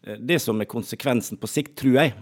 Eh, 0.06 0.16
det 0.16 0.40
som 0.40 0.56
er 0.64 0.72
konsekvensen 0.72 1.36
på 1.36 1.52
sikt, 1.52 1.76
tror 1.82 2.00
jeg, 2.00 2.16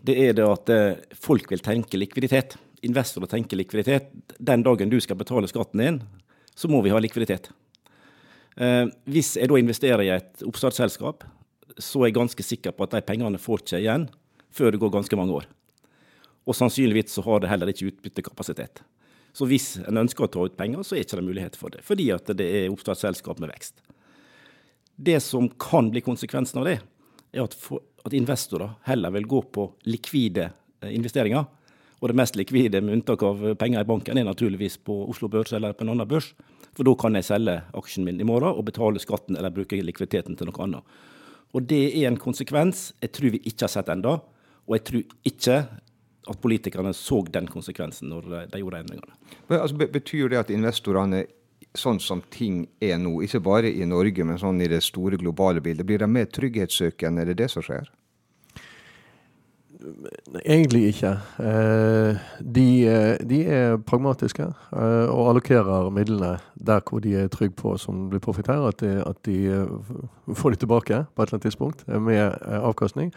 det 0.00 0.16
er 0.22 0.36
det 0.36 0.44
at 0.44 0.70
folk 1.16 1.48
vil 1.50 1.62
tenke 1.64 1.96
likviditet. 1.96 2.56
Investorer 2.86 3.30
tenker 3.30 3.58
likviditet. 3.58 4.12
Den 4.38 4.64
dagen 4.66 4.92
du 4.92 4.98
skal 5.02 5.18
betale 5.18 5.50
skatten 5.50 5.82
din, 5.82 6.02
så 6.54 6.70
må 6.72 6.80
vi 6.84 6.92
ha 6.94 7.00
likviditet. 7.02 7.50
Eh, 8.56 8.86
hvis 9.10 9.34
jeg 9.36 9.50
da 9.50 9.58
investerer 9.60 10.04
i 10.06 10.12
et 10.14 10.44
oppstartsselskap, 10.46 11.26
så 11.76 12.00
er 12.00 12.10
jeg 12.10 12.16
ganske 12.16 12.46
sikker 12.46 12.72
på 12.72 12.86
at 12.86 12.94
de 12.96 13.04
pengene 13.04 13.40
får 13.40 13.64
ikke 13.64 13.82
igjen 13.82 14.08
før 14.56 14.72
det 14.72 14.80
går 14.80 14.94
ganske 14.94 15.18
mange 15.18 15.36
år. 15.42 15.48
Og 16.46 16.56
sannsynligvis 16.56 17.12
så 17.18 17.24
har 17.26 17.42
det 17.42 17.50
heller 17.50 17.72
ikke 17.72 17.90
utbyttekapasitet. 17.90 18.80
Så 19.36 19.44
hvis 19.50 19.74
en 19.82 20.00
ønsker 20.00 20.24
å 20.24 20.30
ta 20.32 20.46
ut 20.46 20.56
penger, 20.56 20.80
så 20.86 20.96
er 20.96 21.02
det 21.02 21.10
ikke 21.10 21.26
mulighet 21.26 21.58
for 21.60 21.74
det. 21.74 21.82
Fordi 21.84 22.06
at 22.14 22.30
det 22.38 22.46
er 22.46 22.70
oppstartsselskap 22.72 23.42
med 23.42 23.50
vekst. 23.52 23.82
Det 24.96 25.18
som 25.20 25.50
kan 25.60 25.90
bli 25.92 26.00
konsekvensen 26.00 26.62
av 26.62 26.70
det, 26.70 26.78
er 27.36 27.44
at, 27.44 27.56
for, 27.60 27.82
at 28.06 28.16
investorer 28.16 28.78
heller 28.86 29.12
vil 29.18 29.28
gå 29.28 29.42
på 29.52 29.66
likvide 29.90 30.48
eh, 30.48 30.94
investeringer. 30.94 31.44
Og 32.00 32.10
det 32.10 32.18
mest 32.18 32.36
likvide, 32.36 32.82
med 32.84 32.98
unntak 32.98 33.22
av 33.24 33.42
penger 33.56 33.80
i 33.80 33.88
banken, 33.88 34.18
er 34.18 34.28
naturligvis 34.28 34.76
på 34.84 34.98
Oslo 35.10 35.30
Børs 35.32 35.54
eller 35.56 35.72
på 35.72 35.86
en 35.86 35.94
annen 35.94 36.08
børs. 36.08 36.34
For 36.76 36.84
da 36.84 36.92
kan 37.00 37.16
jeg 37.16 37.24
selge 37.24 37.56
aksjen 37.78 38.04
min 38.04 38.20
i 38.20 38.26
morgen 38.28 38.52
og 38.52 38.66
betale 38.68 39.00
skatten 39.00 39.38
eller 39.38 39.54
bruke 39.54 39.78
likviditeten 39.80 40.36
til 40.36 40.50
noe 40.50 40.62
annet. 40.66 40.96
Og 41.56 41.64
det 41.64 41.86
er 41.96 42.10
en 42.10 42.20
konsekvens 42.20 42.90
jeg 43.00 43.14
tror 43.16 43.32
vi 43.32 43.40
ikke 43.48 43.64
har 43.64 43.72
sett 43.72 43.88
enda, 43.92 44.18
og 44.66 44.76
jeg 44.76 44.84
tror 44.90 45.30
ikke 45.30 45.58
at 46.26 46.40
politikerne 46.42 46.92
så 46.96 47.22
den 47.32 47.48
konsekvensen 47.48 48.10
når 48.10 48.28
de 48.50 48.60
gjorde 48.60 48.82
endringene. 48.82 49.14
Men, 49.48 49.60
altså, 49.60 49.78
betyr 49.78 50.32
det 50.32 50.40
at 50.42 50.52
investorene, 50.52 51.24
sånn 51.76 52.00
som 52.02 52.22
ting 52.34 52.64
er 52.82 52.98
nå, 53.00 53.20
ikke 53.24 53.40
bare 53.46 53.70
i 53.70 53.86
Norge, 53.88 54.24
men 54.26 54.40
sånn 54.40 54.60
i 54.64 54.68
det 54.68 54.82
store 54.84 55.20
globale 55.20 55.62
bildet, 55.62 55.86
blir 55.86 56.02
de 56.02 56.10
mer 56.10 56.26
trygghetssøkende? 56.34 57.22
Er 57.22 57.30
det 57.30 57.38
det 57.44 57.50
som 57.54 57.64
skjer? 57.64 57.88
Egentlig 60.44 60.86
ikke. 60.86 61.10
Eh, 61.38 62.16
de, 62.54 62.66
eh, 62.88 63.28
de 63.28 63.40
er 63.44 63.76
pragmatiske 63.76 64.42
eh, 64.42 65.08
og 65.12 65.28
allokerer 65.30 65.90
midlene 65.90 66.36
der 66.66 66.80
hvor 66.88 67.02
de 67.04 67.14
er 67.16 67.28
trygge 67.28 67.54
på, 67.56 67.76
som 67.76 68.08
blir 68.10 68.22
profittert, 68.24 68.64
at, 68.68 68.80
de, 68.80 69.02
at 69.06 69.20
de 69.26 69.66
får 70.34 70.50
de 70.50 70.56
tilbake 70.56 71.04
på 71.14 71.22
et 71.22 71.28
eller 71.28 71.36
annet 71.36 71.42
tidspunkt 71.42 71.84
med 71.88 72.32
avkastning. 72.46 73.12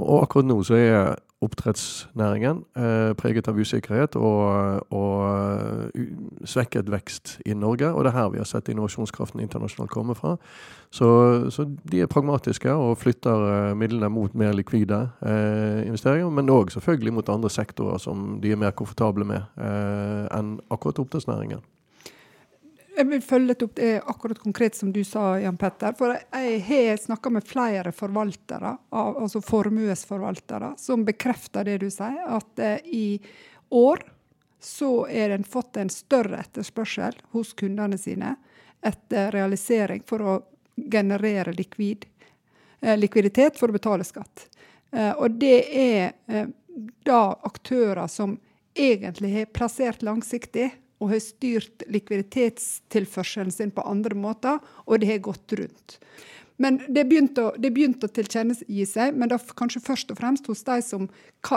Og 0.00 0.22
akkurat 0.24 0.48
nå 0.48 0.58
så 0.66 0.78
er 0.78 1.14
oppdrettsnæringen 1.44 2.62
eh, 2.78 3.12
preget 3.18 3.48
av 3.50 3.58
usikkerhet 3.58 4.16
og, 4.16 4.86
og 4.94 5.90
uh, 5.92 6.46
svekket 6.48 6.88
vekst 6.92 7.34
i 7.46 7.56
Norge. 7.58 7.90
Og 7.92 8.04
det 8.04 8.12
er 8.12 8.18
her 8.18 8.30
vi 8.32 8.40
har 8.40 8.48
sett 8.48 8.70
innovasjonskraften 8.72 9.42
internasjonalt 9.44 9.92
komme 9.92 10.16
fra. 10.18 10.36
Så, 10.94 11.08
så 11.54 11.66
de 11.90 12.00
er 12.00 12.10
pragmatiske 12.10 12.72
og 12.72 12.96
flytter 13.02 13.44
uh, 13.44 13.74
midlene 13.78 14.10
mot 14.12 14.34
mer 14.38 14.56
likvide 14.56 15.02
uh, 15.20 15.84
investeringer. 15.84 16.32
Men 16.32 16.52
òg 16.54 16.72
selvfølgelig 16.74 17.18
mot 17.18 17.34
andre 17.34 17.52
sektorer 17.52 18.00
som 18.02 18.38
de 18.42 18.54
er 18.54 18.60
mer 18.60 18.74
komfortable 18.76 19.26
med 19.28 19.44
enn 20.34 20.58
akkurat 20.72 21.00
oppdrettsnæringen. 21.02 21.62
Jeg 22.94 23.08
vil 23.10 23.22
følge 23.26 23.50
litt 23.50 23.62
opp 23.64 23.74
det 23.74 23.90
akkurat 24.06 24.38
konkret 24.38 24.76
som 24.78 24.92
du 24.94 25.00
sa, 25.04 25.34
Jan 25.42 25.56
Petter. 25.58 25.96
For 25.98 26.14
jeg 26.14 26.58
har 26.68 26.98
snakka 27.02 27.32
med 27.34 27.46
flere 27.46 27.90
forvaltere, 27.92 28.76
altså 28.94 29.42
formuesforvaltere, 29.42 30.74
som 30.78 31.02
bekrefter 31.06 31.66
det 31.66 31.80
du 31.82 31.88
sier. 31.90 32.20
At 32.36 32.62
eh, 32.62 32.86
i 32.86 33.08
år 33.74 34.04
så 34.62 34.92
er 35.10 35.34
den 35.34 35.44
fått 35.44 35.76
en 35.76 35.90
større 35.90 36.38
etterspørsel 36.44 37.18
hos 37.34 37.52
kundene 37.58 37.98
sine 37.98 38.36
etter 38.84 39.32
realisering 39.34 40.04
for 40.06 40.22
å 40.22 40.36
generere 40.76 41.52
likvid, 41.56 42.06
eh, 42.80 42.94
likviditet 42.98 43.58
for 43.58 43.74
å 43.74 43.78
betale 43.80 44.06
skatt. 44.06 44.46
Eh, 44.94 45.10
og 45.18 45.40
det 45.42 45.58
er 45.82 46.46
da 47.06 47.20
aktører 47.42 48.06
som 48.10 48.38
egentlig 48.74 49.34
har 49.34 49.52
plassert 49.54 50.02
langsiktig 50.02 50.70
og 51.02 51.10
har 51.10 51.22
styrt 51.22 51.84
likviditetstilførselen 51.90 53.52
sin 53.52 53.72
på 53.74 53.84
andre 53.88 54.16
måter, 54.18 54.60
og 54.86 55.00
det 55.00 55.10
har 55.10 55.24
gått 55.24 55.56
rundt. 55.58 55.98
Men 56.56 56.78
det 56.88 57.06
begynte 57.10 57.48
å, 57.48 57.54
det 57.58 57.72
begynte 57.74 58.06
å 58.06 58.14
tilkjennegi 58.14 58.86
seg, 58.86 59.16
men 59.18 59.32
da 59.32 59.40
kanskje 59.58 59.82
først 59.82 60.12
og 60.14 60.20
fremst 60.20 60.46
hos 60.50 60.62
de 60.66 60.78
som, 60.86 61.08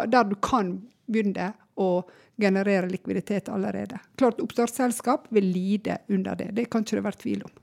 der 0.10 0.26
du 0.26 0.34
kan 0.42 0.80
begynne 1.06 1.52
å 1.78 1.92
generere 2.38 2.90
likviditet 2.90 3.50
allerede. 3.54 4.00
Klart 4.18 4.42
Oppstartsselskap 4.42 5.30
vil 5.34 5.48
lide 5.54 6.02
under 6.10 6.38
det, 6.38 6.52
det 6.58 6.68
kan 6.72 6.86
ikke 6.86 7.00
det 7.00 7.06
være 7.06 7.22
tvil 7.24 7.48
om. 7.48 7.56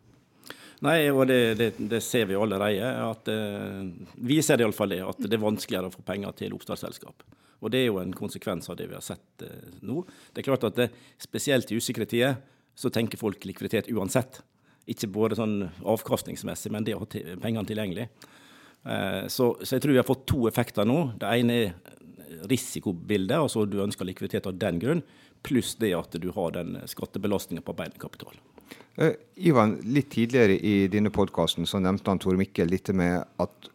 Nei, 0.84 0.98
og 1.08 1.24
det, 1.30 1.38
det, 1.58 1.68
det 1.78 2.00
ser 2.04 2.26
vi 2.28 2.36
allerede. 2.36 2.88
At, 3.06 3.28
eh, 3.32 3.86
vi 4.26 4.40
ser 4.44 4.60
iallfall 4.60 4.92
det, 4.92 5.00
at 5.06 5.22
det 5.22 5.38
er 5.38 5.42
vanskeligere 5.42 5.88
å 5.88 5.94
få 5.94 6.02
penger 6.04 6.34
til 6.36 6.56
oppstartsselskap. 6.56 7.24
Og 7.64 7.72
Det 7.72 7.80
er 7.80 7.86
jo 7.88 8.00
en 8.02 8.12
konsekvens 8.12 8.68
av 8.68 8.76
det 8.76 8.90
vi 8.90 8.96
har 8.96 9.04
sett 9.04 9.44
eh, 9.44 9.70
nå. 9.88 10.02
Det 10.32 10.42
er 10.42 10.48
klart 10.50 10.66
at 10.68 10.76
det, 10.76 10.90
Spesielt 11.22 11.72
i 11.72 11.80
usikre 11.80 12.06
tider 12.08 12.36
så 12.74 12.90
tenker 12.90 13.20
folk 13.20 13.44
likviditet 13.46 13.88
uansett. 13.94 14.42
Ikke 14.90 15.08
både 15.08 15.38
sånn 15.38 15.60
avkastningsmessig, 15.86 16.72
men 16.74 16.84
det 16.84 16.96
å 16.96 17.04
ha 17.04 17.08
pengene 17.40 17.64
tilgjengelig. 17.68 18.08
Eh, 18.84 19.26
så, 19.32 19.54
så, 19.62 19.76
jeg 19.76 19.84
tror 19.84 19.94
vi 19.94 20.00
har 20.02 20.08
fått 20.08 20.26
to 20.28 20.44
effekter 20.50 20.88
nå. 20.88 20.98
Det 21.20 21.30
ene 21.38 21.60
er 21.62 21.76
risikobildet, 22.50 23.38
altså 23.38 23.64
du 23.64 23.78
ønsker 23.84 24.08
likviditet 24.08 24.48
av 24.50 24.58
den 24.60 24.80
grunn, 24.82 25.04
pluss 25.44 25.74
det 25.80 25.94
at 25.96 26.16
du 26.20 26.28
har 26.34 26.52
den 26.56 26.76
skattebelastninga 26.90 27.64
på 27.64 27.72
arbeidende 27.72 28.02
kapital. 28.02 28.36
Uh, 28.98 29.14
Ivan, 29.40 29.78
litt 29.86 30.10
tidligere 30.14 30.56
i 30.58 30.86
denne 30.90 31.12
podkasten 31.14 31.66
nevnte 31.82 32.10
han 32.10 32.20
Tor 32.22 32.36
Mikkel 32.38 32.70
litt 32.70 32.90
med 32.94 33.24
at 33.42 33.70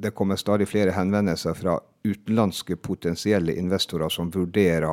det 0.00 0.14
kommer 0.16 0.36
stadig 0.36 0.68
flere 0.68 0.94
henvendelser 0.96 1.54
fra 1.54 1.78
utenlandske 2.04 2.76
potensielle 2.76 3.54
investorer 3.60 4.08
som 4.08 4.30
vurderer 4.32 4.88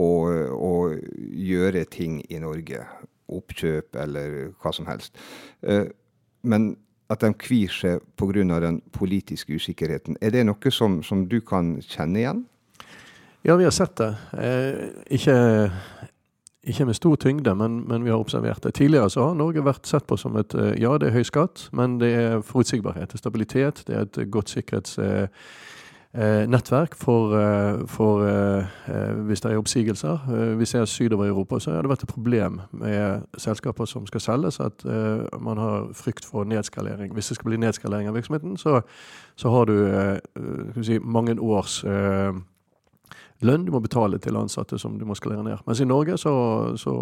å, 0.00 0.12
å 0.56 0.74
gjøre 1.18 1.84
ting 1.92 2.20
i 2.28 2.40
Norge. 2.42 2.86
Oppkjøp 3.32 3.96
eller 4.02 4.38
hva 4.60 4.72
som 4.74 4.88
helst. 4.88 5.16
Eh, 5.62 5.84
men 6.42 6.72
at 7.12 7.20
de 7.20 7.32
kvir 7.36 7.72
seg 7.72 8.00
pga. 8.16 8.60
den 8.60 8.80
politiske 8.92 9.52
usikkerheten. 9.52 10.16
Er 10.20 10.30
det 10.30 10.46
noe 10.46 10.70
som, 10.70 11.02
som, 11.02 11.28
du 11.28 11.40
kan 11.40 11.80
kjenne 11.80 12.18
igjen? 12.18 12.44
Ja, 13.42 13.56
vi 13.56 13.64
har 13.64 13.74
sett 13.74 13.96
det. 13.96 14.14
Eh, 14.38 14.88
ikke 15.10 15.36
ikke 16.64 16.84
med 16.84 16.94
stor 16.94 17.16
tyngde, 17.16 17.54
men, 17.54 17.88
men, 17.88 18.04
vi 18.04 18.10
har 18.10 18.16
observert 18.16 18.64
det. 18.64 18.74
Tidligere 18.74 19.10
så 19.10 19.24
har 19.26 19.34
Norge 19.34 19.64
vært 19.64 19.86
sett 19.86 20.06
på 20.06 20.16
som 20.16 20.36
et 20.38 20.54
eh, 20.54 20.82
ja, 20.82 20.98
det 20.98 21.06
er 21.08 21.12
høy 21.16 21.22
skatt, 21.26 21.68
men 21.72 22.00
det 22.00 22.14
er 22.14 22.40
forutsigbarhet, 22.46 23.08
det 23.10 23.14
er 23.18 23.18
stabilitet, 23.18 23.82
det 23.86 23.94
er 23.96 24.00
et 24.06 24.30
godt 24.30 24.50
sikkerhetsnettverk 24.54 26.92
eh, 26.94 26.98
for, 27.02 27.34
eh, 27.38 27.86
for 27.90 28.22
hvis 29.26 29.40
det 29.42 29.50
er 29.50 29.58
oppsigelser. 29.58 30.16
Vi 30.60 30.66
ser 30.70 30.84
sydover 30.86 31.24
i 31.26 31.34
Europa 31.34 31.54
så 31.58 31.70
har 31.74 31.82
det 31.82 31.90
vært 31.90 32.06
et 32.06 32.14
problem 32.14 32.60
med 32.70 33.22
selskaper 33.38 33.84
som 33.90 34.06
skal 34.06 34.20
selges, 34.20 34.60
at 34.60 34.84
man 35.42 35.58
har 35.58 35.90
frykt 35.98 36.24
for 36.24 36.44
nedskalering. 36.44 37.12
Hvis 37.12 37.28
det 37.28 37.36
skal 37.40 37.48
bli 37.50 37.56
nedskalering 37.58 38.08
av 38.08 38.14
virksomheten, 38.14 38.56
så, 38.56 38.80
så 39.34 39.48
har 39.50 39.64
du 39.66 39.74
si, 40.82 40.98
mange 41.02 41.40
års 41.40 41.84
lønn 43.42 43.66
du 43.66 43.72
må 43.74 43.80
betale 43.82 44.18
til 44.22 44.36
ansatte 44.38 44.78
som 44.78 44.98
du 44.98 45.04
må 45.08 45.16
skalere 45.18 45.44
ned. 45.46 45.62
Mens 45.66 45.82
i 45.82 45.88
Norge 45.88 46.16
så, 46.20 46.32
så, 46.80 46.94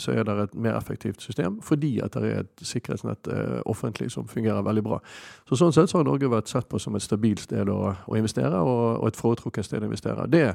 så 0.00 0.14
er 0.14 0.26
det 0.28 0.36
et 0.46 0.54
mer 0.54 0.78
effektivt 0.78 1.22
system 1.22 1.60
fordi 1.62 1.94
at 2.04 2.16
det 2.16 2.30
er 2.30 2.44
et 2.44 2.64
sikkerhetsnett 2.66 3.28
eh, 3.32 3.58
offentlig 3.70 4.10
som 4.12 4.28
fungerer 4.28 4.64
veldig 4.66 4.86
bra. 4.86 5.00
Så 5.48 5.58
Sånn 5.62 5.74
sett 5.74 5.92
så 5.92 6.00
har 6.00 6.08
Norge 6.08 6.30
vært 6.32 6.50
sett 6.50 6.68
på 6.68 6.80
som 6.82 6.96
et 6.96 7.04
stabilt 7.04 7.44
sted 7.44 7.68
å, 7.70 7.80
å 7.92 8.18
investere, 8.18 8.58
og, 8.58 9.02
og 9.02 9.10
et 9.10 9.20
foretrukket 9.20 9.68
sted 9.68 9.84
å 9.84 9.90
investere. 9.90 10.26
Det 10.32 10.46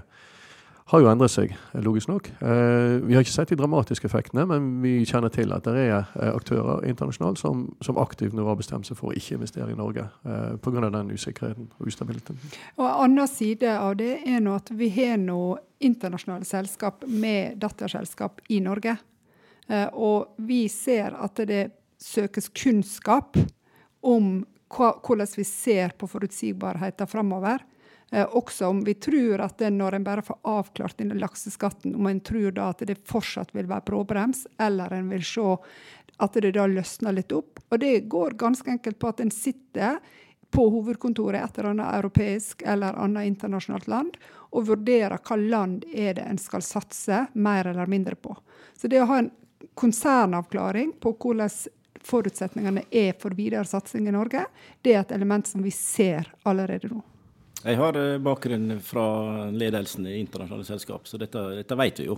har 0.87 1.01
jo 1.03 1.09
endret 1.11 1.31
seg, 1.33 1.51
logisk 1.83 2.07
nok. 2.07 2.29
Eh, 2.39 2.97
vi 3.03 3.15
har 3.15 3.25
ikke 3.25 3.33
sett 3.33 3.51
de 3.51 3.57
dramatiske 3.59 4.07
effektene, 4.07 4.45
men 4.47 4.69
vi 4.83 5.01
kjenner 5.07 5.31
til 5.33 5.51
at 5.51 5.67
det 5.67 5.83
er 5.83 5.97
eh, 5.99 6.29
aktører 6.31 6.85
internasjonalt 6.87 7.41
som, 7.41 7.65
som 7.83 7.99
aktivt 7.99 8.35
nå 8.37 8.45
har 8.47 8.55
bestemt 8.59 8.87
seg 8.87 8.99
for 8.99 9.11
å 9.11 9.17
ikke 9.17 9.35
investere 9.35 9.73
i 9.73 9.77
Norge 9.77 10.05
eh, 10.07 10.55
pga. 10.63 10.87
den 10.87 11.11
usikkerheten 11.11 11.67
og 11.75 11.91
ustabiliteten. 11.91 12.39
Og 12.79 12.87
En 12.87 13.03
annen 13.03 13.27
side 13.27 13.73
av 13.75 13.97
det 13.99 14.13
er 14.23 14.39
nå 14.43 14.55
at 14.55 14.71
vi 14.79 14.89
har 14.95 15.19
nå 15.19 15.57
internasjonale 15.83 16.47
selskap 16.47 17.03
med 17.07 17.59
datterselskap 17.61 18.39
i 18.49 18.61
Norge. 18.63 18.95
Og 19.99 20.39
vi 20.47 20.63
ser 20.71 21.13
at 21.19 21.41
det 21.45 21.65
søkes 21.99 22.47
kunnskap 22.55 23.35
om 24.07 24.39
hvordan 24.71 25.27
vi 25.35 25.43
ser 25.43 25.91
på 25.99 26.07
forutsigbarheten 26.07 27.11
framover. 27.11 27.61
Eh, 28.11 28.27
også 28.35 28.65
om 28.65 28.83
vi 28.83 28.93
tror 28.93 29.41
at 29.43 29.57
det, 29.57 29.69
når 29.75 29.97
en 29.97 30.03
bare 30.03 30.21
får 30.21 30.37
avklart 30.47 30.97
denne 30.97 31.17
lakseskatten, 31.19 31.95
om 31.95 32.07
en 32.07 32.19
tror 32.19 32.51
da 32.55 32.69
at 32.71 32.85
det 32.87 33.01
fortsatt 33.07 33.55
vil 33.55 33.67
være 33.67 33.87
bråbrems, 33.89 34.45
eller 34.59 34.93
en 34.93 35.09
vil 35.11 35.25
se 35.27 35.55
at 36.17 36.37
det 36.39 36.53
da 36.55 36.67
løsner 36.71 37.17
litt 37.17 37.35
opp. 37.35 37.59
Og 37.69 37.79
det 37.79 38.07
går 38.09 38.37
ganske 38.39 38.71
enkelt 38.71 38.99
på 38.99 39.11
at 39.11 39.19
en 39.21 39.33
sitter 39.33 39.99
på 40.55 40.69
hovedkontoret 40.71 41.41
i 41.41 41.43
et 41.43 41.57
eller 41.59 41.73
annet 41.73 41.95
europeisk 41.97 42.63
eller 42.65 42.95
annet 42.95 43.27
internasjonalt 43.27 43.89
land, 43.91 44.15
og 44.55 44.69
vurderer 44.69 45.19
hva 45.19 45.35
land 45.35 45.83
er 45.91 46.15
det 46.15 46.23
en 46.23 46.39
skal 46.39 46.63
satse 46.63 47.25
mer 47.35 47.67
eller 47.67 47.91
mindre 47.91 48.15
på. 48.15 48.31
Så 48.73 48.87
det 48.87 49.01
å 49.03 49.09
ha 49.11 49.19
en 49.19 49.33
konsernavklaring 49.75 50.95
på 51.03 51.11
hvordan 51.19 51.51
forutsetningene 52.07 52.85
er 52.87 53.17
for 53.19 53.35
videre 53.35 53.67
satsing 53.67 54.07
i 54.07 54.15
Norge, 54.15 54.45
det 54.81 54.95
er 54.95 55.03
et 55.03 55.11
element 55.11 55.47
som 55.47 55.61
vi 55.65 55.75
ser 55.75 56.31
allerede 56.47 56.93
nå. 56.93 57.03
Jeg 57.67 57.79
har 57.81 57.97
eh, 57.99 58.19
bakgrunn 58.23 58.77
fra 58.85 59.07
ledelsen 59.51 60.07
i 60.07 60.19
internasjonale 60.21 60.67
selskap, 60.67 61.07
så 61.09 61.19
dette, 61.19 61.41
dette 61.57 61.77
vet 61.79 61.99
vi 61.99 62.07
jo. 62.07 62.15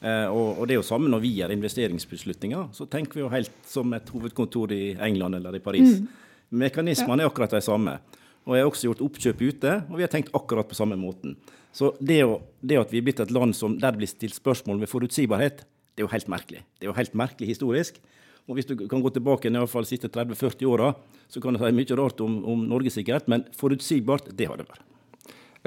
Eh, 0.00 0.26
og, 0.30 0.54
og, 0.54 0.62
det 0.64 0.76
er 0.76 0.80
jo 0.80 0.86
samme 0.86 1.10
når 1.12 1.20
vi 1.24 1.34
gjør 1.40 1.52
investeringsbeslutninger, 1.56 2.70
så 2.72 2.86
tenker 2.88 3.18
vi 3.18 3.24
jo 3.24 3.32
helt 3.32 3.52
som 3.68 3.92
et 3.96 4.08
hovedkontor 4.14 4.72
i 4.72 4.82
England 5.04 5.40
eller 5.40 5.58
i 5.58 5.62
Paris. 5.64 5.98
Mm. 5.98 6.08
Mekanismene 6.64 7.24
er 7.24 7.28
akkurat 7.28 7.52
de 7.58 7.60
samme. 7.64 7.98
Og 8.48 8.56
jeg 8.56 8.64
har 8.64 8.70
også 8.70 8.88
gjort 8.88 9.02
oppkjøp 9.04 9.42
ute, 9.44 9.72
og 9.90 9.98
vi 9.98 10.06
har 10.06 10.12
tenkt 10.12 10.32
akkurat 10.32 10.68
på 10.70 10.78
samme 10.78 10.96
måten. 10.96 11.36
Så 11.74 11.92
det, 12.00 12.22
å, 12.24 12.38
det 12.64 12.78
at 12.80 12.94
vi 12.94 13.02
er 13.02 13.04
blitt 13.10 13.20
et 13.20 13.34
land 13.34 13.52
som, 13.56 13.74
der 13.76 13.92
det 13.92 14.00
blir 14.00 14.08
stilt 14.10 14.38
spørsmål 14.38 14.80
ved 14.80 14.88
forutsigbarhet, 14.88 15.66
det 15.92 16.00
er 16.00 16.06
jo 16.06 16.14
helt 16.14 16.30
merkelig. 16.32 16.62
Det 16.78 16.86
er 16.86 16.92
jo 16.92 16.96
helt 16.96 17.18
merkelig 17.18 17.50
historisk. 17.50 17.98
Og 18.48 18.56
Hvis 18.56 18.66
du 18.66 18.74
kan 18.88 19.02
gå 19.04 19.10
tilbake 19.12 19.50
i 19.50 19.52
hvert 19.52 19.68
fall 19.68 19.84
de 19.84 19.92
siste 19.92 20.08
30-40 20.08 20.64
åra, 20.64 20.94
så 21.28 21.40
kan 21.40 21.52
du 21.52 21.60
si 21.60 21.72
mye 21.76 21.96
rart 22.00 22.20
om, 22.24 22.38
om 22.48 22.62
Norge, 22.64 22.90
sikkerhet, 22.94 23.28
men 23.28 23.44
forutsigbart, 23.56 24.30
det 24.32 24.48
har 24.48 24.56
det 24.56 24.64
vært. 24.70 24.84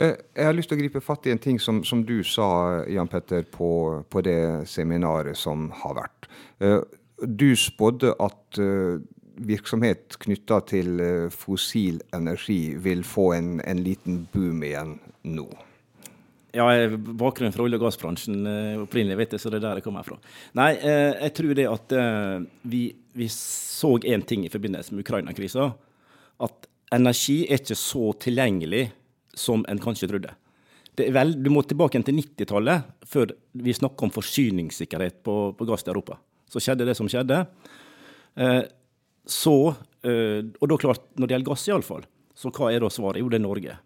Eh, 0.01 0.15
jeg 0.33 0.47
har 0.47 0.55
lyst 0.55 0.71
til 0.71 0.79
å 0.79 0.81
gripe 0.81 1.03
fatt 1.03 1.27
i 1.27 1.33
en 1.33 1.41
ting 1.41 1.59
som, 1.61 1.83
som 1.85 2.01
du 2.07 2.23
sa, 2.25 2.81
Jan 2.89 3.09
Petter, 3.11 3.45
på, 3.45 4.01
på, 4.09 4.23
det 4.25 4.65
seminaret 4.71 5.37
som 5.37 5.69
har 5.83 5.97
vært. 5.99 6.29
Eh, 6.63 6.79
du 7.21 7.51
spådde 7.53 8.15
at 8.17 8.61
eh, 8.61 9.01
virksomhet 9.45 10.17
knytta 10.21 10.61
til 10.69 11.01
fossil 11.33 12.01
energi 12.17 12.73
vil 12.81 13.05
få 13.05 13.31
en, 13.37 13.59
en 13.61 13.83
liten 13.85 14.23
boom 14.33 14.65
igjen 14.65 14.97
nå. 15.29 15.47
Ja, 16.51 16.65
bakgrunnen 16.97 17.53
fra 17.55 17.63
olje- 17.63 17.77
og 17.79 17.85
gassbransjen 17.85 18.47
eh, 18.47 18.81
opprinnelig, 18.81 19.15
vet 19.21 19.35
jeg, 19.35 19.43
så 19.43 19.51
det 19.51 19.61
er 19.61 19.67
der 19.69 19.79
jeg 19.79 19.85
kommer 19.85 20.03
fra. 20.03 20.17
Nei, 20.59 20.73
eh, 20.75 21.13
jeg 21.15 21.33
tror 21.37 21.53
det 21.55 21.67
at 21.69 21.93
eh, 21.95 22.43
vi, 22.67 22.81
vi 23.15 23.27
så 23.31 23.93
én 24.03 24.25
ting 24.27 24.43
i 24.43 24.51
forbindelse 24.51 24.91
med 24.91 25.05
Ukraina-krisa. 25.05 25.69
At 26.43 26.67
energi 26.91 27.37
er 27.45 27.61
ikke 27.61 27.77
så 27.79 28.11
tilgjengelig 28.19 28.89
som 29.31 29.63
en 29.71 29.79
kanskje 29.79 30.09
trodde. 30.11 30.33
Vel, 30.99 31.31
du 31.39 31.47
må 31.53 31.63
tilbake 31.63 32.01
til 32.03 32.19
90-tallet 32.19 32.89
før 33.07 33.31
vi 33.63 33.73
snakker 33.77 34.09
om 34.09 34.11
forsyningssikkerhet 34.11 35.21
på, 35.23 35.35
på, 35.55 35.67
gass 35.69 35.87
til 35.87 35.93
Europa. 35.93 36.17
Så 36.51 36.59
skjedde 36.59 36.89
det 36.89 36.97
som 36.99 37.07
skjedde. 37.07 37.45
så, 39.23 39.55
og 39.71 40.67
da 40.67 40.77
klart, 40.83 41.05
når 41.15 41.29
det 41.29 41.33
gjelder 41.37 41.47
gass 41.47 41.63
iallfall, 41.71 42.03
så 42.35 42.51
hva 42.51 42.73
er 42.73 42.83
da 42.83 42.91
svaret? 42.91 43.23
Jo, 43.23 43.31
det 43.31 43.39
er 43.39 43.45
Norge. 43.45 43.77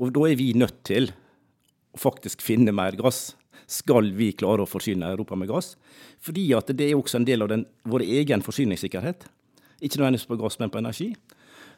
Og 0.00 0.14
da 0.16 0.24
er 0.30 0.40
vi 0.40 0.48
nødt 0.56 0.80
til 0.88 1.12
faktisk 2.00 2.42
finne 2.44 2.74
mer 2.74 2.96
gass, 2.98 3.34
skal 3.70 4.10
vi 4.16 4.32
klare 4.36 4.64
å 4.64 4.68
forsyne 4.68 5.12
Europa 5.14 5.36
med 5.38 5.48
gass. 5.48 5.74
Fordi 6.24 6.46
at 6.56 6.72
det 6.76 6.90
er 6.90 6.98
også 6.98 7.20
en 7.20 7.28
del 7.28 7.44
av 7.44 7.52
den, 7.52 7.64
vår 7.88 8.04
egen 8.20 8.44
forsyningssikkerhet. 8.44 9.26
Ikke 9.84 10.00
nødvendigvis 10.00 10.28
på 10.28 10.38
gass, 10.40 10.58
men 10.60 10.72
på 10.72 10.80
energi. 10.80 11.12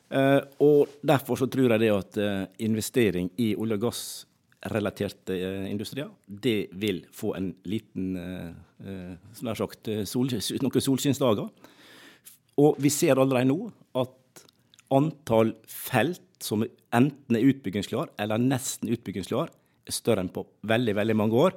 Uh, 0.07 0.41
og 0.63 0.99
Derfor 1.03 1.39
så 1.41 1.49
tror 1.51 1.75
jeg 1.75 1.83
det 1.83 1.91
at 1.91 2.19
uh, 2.23 2.45
investering 2.63 3.31
i 3.43 3.55
olje- 3.59 3.79
og 3.79 3.89
gassrelaterte 3.89 5.35
uh, 5.35 5.65
industrier, 5.71 6.13
det 6.27 6.69
vil 6.79 7.03
få 7.15 7.35
en 7.39 7.51
liten 7.67 8.13
nær 8.77 9.57
sagt, 9.59 9.89
sol, 10.05 10.31
noen 10.63 10.85
solskinnsdager. 10.85 11.49
Og 12.61 12.79
vi 12.81 12.93
ser 12.93 13.19
allerede 13.19 13.49
nå 13.51 13.71
at 13.97 14.45
antall 14.95 15.55
felt 15.69 16.23
som 16.45 16.63
enten 16.95 17.39
er 17.39 17.47
utbyggingsklar 17.49 18.13
eller 18.21 18.41
nesten 18.41 18.91
utbyggingsklar, 18.93 19.51
større 19.89 20.25
enn 20.25 20.33
på 20.33 20.45
veldig, 20.67 20.95
veldig 20.99 21.17
mange 21.17 21.39
år. 21.47 21.57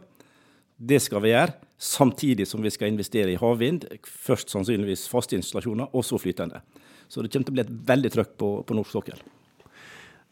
Det 0.80 1.02
skal 1.04 1.24
vi 1.24 1.34
gjøre, 1.34 1.58
samtidig 1.80 2.48
som 2.48 2.64
vi 2.64 2.72
skal 2.72 2.94
investere 2.94 3.34
i 3.34 3.40
havvind. 3.40 3.88
Først 4.08 4.52
sannsynligvis 4.54 5.08
faste 5.12 5.36
installasjoner, 5.36 5.92
og 5.92 6.06
så 6.08 6.20
flytende. 6.22 6.62
Så 7.10 7.24
det 7.24 7.34
kommer 7.34 7.50
til 7.50 7.54
å 7.54 7.58
bli 7.58 7.66
et 7.66 7.78
veldig 7.90 8.12
trøkk 8.14 8.36
på, 8.40 8.50
på 8.64 8.78
norsk 8.78 8.96
sokkel. 8.96 9.22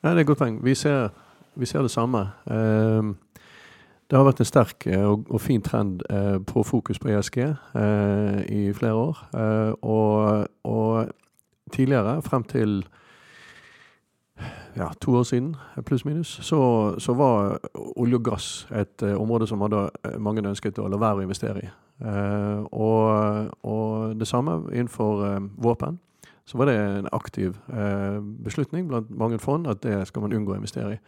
Ja, 0.03 0.11
det 0.11 0.19
er 0.19 0.23
et 0.23 0.29
godt 0.29 0.43
poeng. 0.43 0.59
Vi 0.63 0.75
ser, 0.77 1.09
vi 1.57 1.67
ser 1.67 1.83
det 1.83 1.91
samme. 1.91 2.27
Uh, 2.45 3.15
det 4.07 4.15
har 4.15 4.23
vært 4.23 4.39
en 4.39 4.47
sterk 4.47 4.85
eh, 4.87 5.03
og, 5.03 5.33
fin 5.43 5.59
trend 5.63 6.03
uh, 6.07 6.37
på 6.47 6.61
fokus 6.63 6.99
på 7.03 7.09
ESG 7.11 7.41
eh, 7.43 8.37
i 8.47 8.61
flere 8.71 8.95
år. 8.95 9.17
Og, 9.83 10.45
og, 10.63 11.09
tidligere, 11.75 12.21
frem 12.23 12.45
til 12.47 12.77
ja, 14.77 14.91
to 15.01 15.15
år 15.17 15.23
siden, 15.23 15.55
pluss-minus, 15.85 16.39
så, 16.41 16.95
så, 16.99 17.13
var 17.13 17.57
olje 17.95 18.15
og 18.15 18.23
gass 18.23 18.67
et 18.71 19.03
uh, 19.03 19.21
område 19.21 19.47
som 19.47 19.61
hadde, 19.65 19.87
uh, 20.05 20.17
mange 20.21 20.43
ønsket 20.45 20.79
å 20.79 20.87
la 20.91 20.99
være 21.01 21.21
å 21.21 21.25
investere 21.25 21.63
i. 21.63 21.69
Uh, 22.03 22.61
og, 22.71 23.49
og, 23.65 24.19
det 24.19 24.27
samme 24.29 24.59
innenfor 24.71 25.49
våpen. 25.57 25.99
Så 26.47 26.57
var 26.57 26.69
det 26.69 26.77
en 26.79 27.09
aktiv 27.11 27.57
beslutning 28.39 28.85
blant 28.87 29.09
mange 29.11 29.35
fond 29.39 29.67
at 29.67 29.81
det 29.83 30.05
skal 30.07 30.23
man 30.23 30.31
unngå 30.31 30.53
å 30.53 30.59
investere 30.61 30.93
i. 30.93 30.99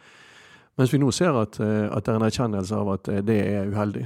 Mens 0.76 0.92
vi 0.92 0.98
nå 1.00 1.08
ser 1.16 1.32
at, 1.32 1.56
at 1.60 2.04
det 2.04 2.12
er 2.12 2.18
en 2.18 2.26
erkjennelse 2.26 2.76
av 2.76 2.90
at 2.92 3.08
det 3.24 3.38
er 3.48 3.70
uheldig, 3.72 4.04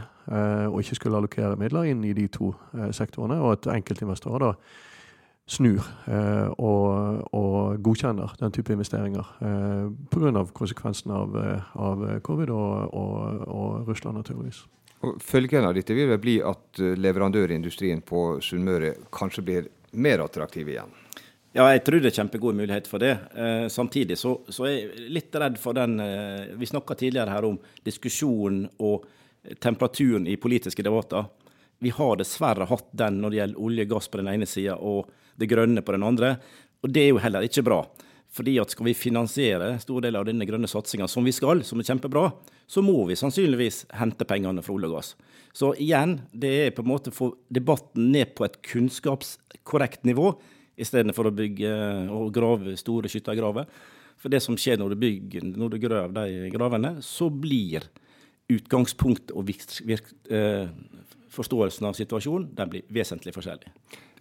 å 0.70 0.78
ikke 0.78 0.94
skulle 0.94 1.18
allokere 1.18 1.58
midler 1.58 1.90
inn 1.90 2.04
i 2.06 2.14
de 2.14 2.28
to 2.30 2.52
sektorene, 2.94 3.40
og 3.42 3.56
at 3.56 3.66
enkeltinvestorer 3.74 4.46
da 4.46 4.52
snur 5.46 5.82
eh, 6.08 6.48
og, 6.56 7.24
og, 7.36 7.80
godkjenner 7.84 8.32
den 8.40 8.52
type 8.54 8.72
investeringer 8.72 9.28
eh, 9.44 9.90
pga. 10.12 10.44
konsekvensene 10.56 11.18
av, 11.20 11.36
eh, 11.36 11.74
av, 11.76 12.04
covid 12.24 12.52
og, 12.54 12.94
og, 12.94 13.44
og, 13.44 13.88
Russland, 13.88 14.18
naturligvis. 14.22 14.62
Og 15.04 15.20
følgen 15.20 15.66
av 15.68 15.74
dette 15.76 15.96
vil 15.96 16.08
vel 16.14 16.20
bli 16.22 16.38
at 16.40 16.80
eh, 16.80 16.96
leverandørindustrien 16.96 18.00
på 18.08 18.26
Sunnmøre 18.44 18.94
kanskje 19.12 19.44
blir 19.44 19.72
mer 19.92 20.24
attraktiv 20.24 20.70
igjen? 20.72 21.00
Ja, 21.54 21.68
jeg 21.70 21.84
tror 21.86 22.00
det 22.02 22.10
er 22.10 22.16
kjempegod 22.16 22.56
mulighet 22.58 22.88
for 22.90 23.02
det. 23.02 23.12
Eh, 23.36 23.66
samtidig 23.70 24.16
så, 24.18 24.38
så, 24.48 24.64
er 24.66 24.78
jeg 24.78 25.10
litt 25.14 25.36
redd 25.38 25.60
for 25.60 25.76
den 25.76 26.00
eh, 26.02 26.54
Vi 26.58 26.66
snakka 26.66 26.96
tidligere 26.98 27.30
her 27.36 27.46
om 27.46 27.60
diskusjonen 27.84 28.64
og 28.82 29.04
temperaturen 29.60 30.26
i 30.26 30.38
politiske 30.40 30.82
debatter. 30.82 31.28
Vi 31.84 31.92
har 31.92 32.16
dessverre 32.16 32.66
hatt 32.66 32.88
den 32.96 33.20
når 33.20 33.30
det 33.30 33.38
gjelder 33.38 33.62
olje 33.68 33.84
og 33.84 33.92
gass 33.92 34.08
på 34.08 34.18
den 34.22 34.32
ene 34.32 34.48
sida 34.48 34.78
og 34.80 35.12
det 35.40 35.50
grønne 35.50 35.82
på 35.84 35.94
den 35.96 36.06
andre. 36.06 36.36
Og 36.84 36.92
det 36.92 37.04
er 37.04 37.12
jo 37.12 37.22
heller 37.22 37.46
ikke 37.46 37.64
bra. 37.66 37.82
Fordi 38.34 38.56
at 38.58 38.72
skal 38.74 38.88
vi 38.88 38.96
finansiere 38.98 39.76
store 39.82 40.08
deler 40.08 40.24
av 40.24 40.26
denne 40.26 40.46
grønne 40.48 40.68
satsinga 40.70 41.06
som 41.10 41.26
vi 41.26 41.32
skal, 41.34 41.62
som 41.66 41.78
er 41.78 41.86
kjempebra, 41.86 42.26
så 42.66 42.82
må 42.82 43.04
vi 43.06 43.16
sannsynligvis 43.18 43.84
hente 43.94 44.26
pengene 44.26 44.64
fra 44.64 44.74
olje 44.74 44.90
og 44.90 44.96
gass. 44.96 45.12
Så 45.54 45.70
igjen, 45.78 46.16
det 46.34 46.50
er 46.64 46.74
på 46.74 46.82
en 46.82 46.90
måte 46.90 47.12
å 47.12 47.14
få 47.14 47.30
debatten 47.54 48.10
ned 48.10 48.34
på 48.34 48.46
et 48.46 48.58
kunnskapskorrekt 48.66 50.02
nivå, 50.08 50.32
istedenfor 50.74 51.30
å 51.30 51.36
bygge 51.38 51.74
og 52.10 52.32
grave 52.34 52.74
store 52.80 53.10
skyttergraver. 53.12 53.68
For 54.18 54.34
det 54.34 54.42
som 54.42 54.58
skjer 54.58 54.80
når 54.80 54.94
du 54.94 55.02
bygger, 55.04 55.46
når 55.54 55.74
du 55.74 55.78
graver 55.82 56.16
de 56.16 56.50
gravene, 56.54 56.96
så 57.06 57.30
blir 57.30 57.86
utgangspunktet 58.50 59.30
og 59.36 59.46
virk, 59.48 59.62
virk, 59.86 60.10
eh, 60.30 60.66
forståelsen 61.34 61.88
av 61.88 61.96
situasjonen 61.98 62.50
den 62.56 62.72
blir 62.72 62.84
vesentlig 62.94 63.34
forskjellig. 63.36 63.72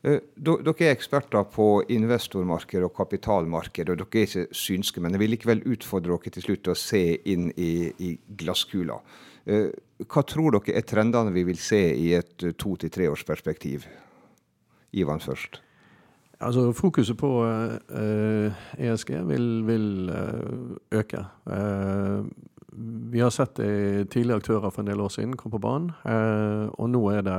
Eh, 0.04 0.19
dere 0.36 0.73
er 0.84 0.91
eksperter 0.91 1.45
på 1.47 1.67
investormarked 1.95 2.84
og 2.84 2.95
kapitalmarked, 2.97 3.89
og 3.89 4.02
dere 4.02 4.23
er 4.23 4.28
ikke 4.28 4.47
synske. 4.52 5.02
Men 5.02 5.15
jeg 5.15 5.23
vil 5.23 5.36
likevel 5.38 5.63
utfordre 5.76 6.17
dere 6.17 6.34
til 6.36 6.47
slutt 6.47 6.63
til 6.65 6.76
å 6.76 6.80
se 6.80 7.04
inn 7.32 7.52
i, 7.56 7.73
i 8.04 8.15
glasskula. 8.41 8.99
Eh, 9.45 9.69
hva 10.04 10.23
tror 10.28 10.58
dere 10.58 10.80
er 10.80 10.88
trendene 10.88 11.32
vi 11.36 11.45
vil 11.47 11.60
se 11.60 11.84
i 11.95 12.13
et 12.17 12.49
to- 12.58 12.76
til 12.76 12.91
treårsperspektiv? 12.91 13.88
Ivan 14.93 15.19
først. 15.19 15.62
Altså 16.43 16.71
Fokuset 16.76 17.17
på 17.17 17.30
uh, 17.45 17.76
eh, 17.89 18.63
ESG 18.78 19.13
vil, 19.30 19.47
vil 19.65 20.10
uh, 20.10 20.76
øke. 20.91 21.23
Uh, 21.47 22.26
vi 23.14 23.22
har 23.22 23.34
sett 23.34 23.58
det 23.60 24.10
tidligere 24.14 24.42
aktører 24.42 24.72
for 24.72 24.82
en 24.84 24.90
del 24.90 25.02
år 25.04 25.12
siden 25.14 25.38
kom 25.38 25.54
på 25.54 25.62
banen, 25.64 25.92
og 26.78 26.90
nå 26.90 27.04
er 27.14 27.26
det 27.28 27.38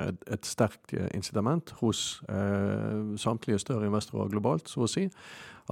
et, 0.00 0.24
et 0.32 0.46
sterkt 0.48 0.94
eh, 0.96 1.08
incitament 1.14 1.74
hos 1.80 2.22
eh, 2.28 3.16
samtlige 3.20 3.60
større 3.62 3.86
investorer 3.88 4.32
globalt, 4.32 4.70
så 4.70 4.84
å 4.84 4.90
si, 4.90 5.06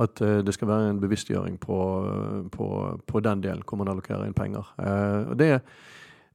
at 0.01 0.23
eh, 0.25 0.41
det 0.45 0.55
skal 0.57 0.71
være 0.71 0.93
en 0.93 1.01
bevisstgjøring 1.03 1.59
på, 1.63 1.79
på, 2.55 2.69
på 3.07 3.25
den 3.25 3.43
delen 3.45 3.65
hvor 3.67 3.83
man 3.83 3.91
allokerer 3.93 4.29
inn 4.29 4.37
penger. 4.37 4.69
og 4.79 5.37
det, 5.41 5.57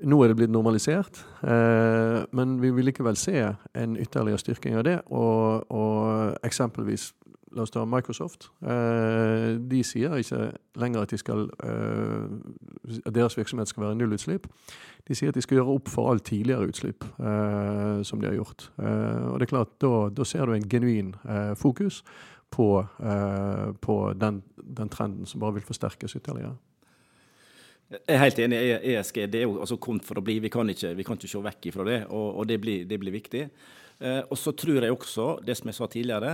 nå 0.06 0.20
er 0.22 0.30
det 0.30 0.38
blitt 0.38 0.54
normalisert, 0.54 1.24
eh, 1.42 2.20
men 2.38 2.58
vi 2.62 2.70
vil 2.76 2.86
likevel 2.86 3.18
se 3.18 3.40
en 3.74 3.96
ytterligere 3.98 4.42
styrking 4.42 4.78
av 4.78 4.86
det. 4.86 5.00
Og, 5.10 5.66
og 5.74 6.38
eksempelvis 6.46 7.14
La 7.56 7.64
oss 7.64 7.72
ta 7.72 7.86
Microsoft. 7.88 8.50
Eh, 8.62 9.56
de 9.72 9.84
sier 9.88 10.18
ikke 10.20 10.52
lenger 10.76 11.06
at, 11.06 11.14
de 11.14 11.20
skal, 11.22 11.46
at 11.64 13.14
deres 13.16 13.38
virksomhet 13.38 13.72
skal 13.72 13.86
være 13.86 14.00
nullutslipp. 14.00 14.50
De 15.08 15.16
sier 15.16 15.32
at 15.32 15.38
de 15.38 15.44
skal 15.44 15.62
gjøre 15.62 15.76
opp 15.78 15.92
for 15.92 16.12
all 16.12 16.20
tidligere 16.20 16.68
utslipp 16.68 17.06
eh, 17.08 18.02
som 18.08 18.20
de 18.20 18.28
har 18.28 18.36
gjort. 18.36 18.68
Eh, 18.76 19.28
og 19.32 19.40
det 19.40 19.48
er 19.48 19.54
klart, 19.54 19.76
da, 19.84 19.92
da, 20.12 20.26
ser 20.28 20.48
du 20.48 20.56
en 20.56 20.68
genuin 20.68 21.14
eh, 21.24 21.54
fokus 21.60 22.02
på, 22.52 22.68
på 23.84 23.96
den, 24.16 24.38
den, 24.56 24.90
trenden 24.90 25.28
som 25.28 25.42
bare 25.44 25.58
vil 25.58 25.66
forsterkes 25.68 26.16
ytterligere. 26.16 26.54
Jeg 27.92 28.16
er 28.16 28.22
helt 28.22 28.40
enig. 28.40 28.60
ESG 28.94 29.18
det 29.32 29.42
er 29.42 29.44
jo 29.44 29.58
altså 29.64 29.76
kommet 29.84 30.08
for 30.08 30.20
å 30.20 30.24
bli. 30.24 30.38
Vi 30.44 30.52
kan 30.52 30.68
ikke, 30.72 30.94
vi 30.96 31.04
kan 31.04 31.20
ikke 31.20 31.32
se 31.32 31.42
vekk 31.44 31.68
ifra 31.74 31.86
det, 31.88 31.98
og, 32.08 32.40
og 32.40 32.48
det, 32.48 32.60
blir, 32.64 32.86
det, 32.88 33.00
blir, 33.00 33.16
viktig. 33.16 33.44
Eh, 34.00 34.22
og 34.24 34.40
så 34.40 34.56
tror 34.56 34.80
jeg 34.80 34.96
også, 34.96 35.28
det 35.44 35.58
som 35.60 35.68
jeg 35.72 35.80
sa 35.80 35.90
tidligere, 35.92 36.34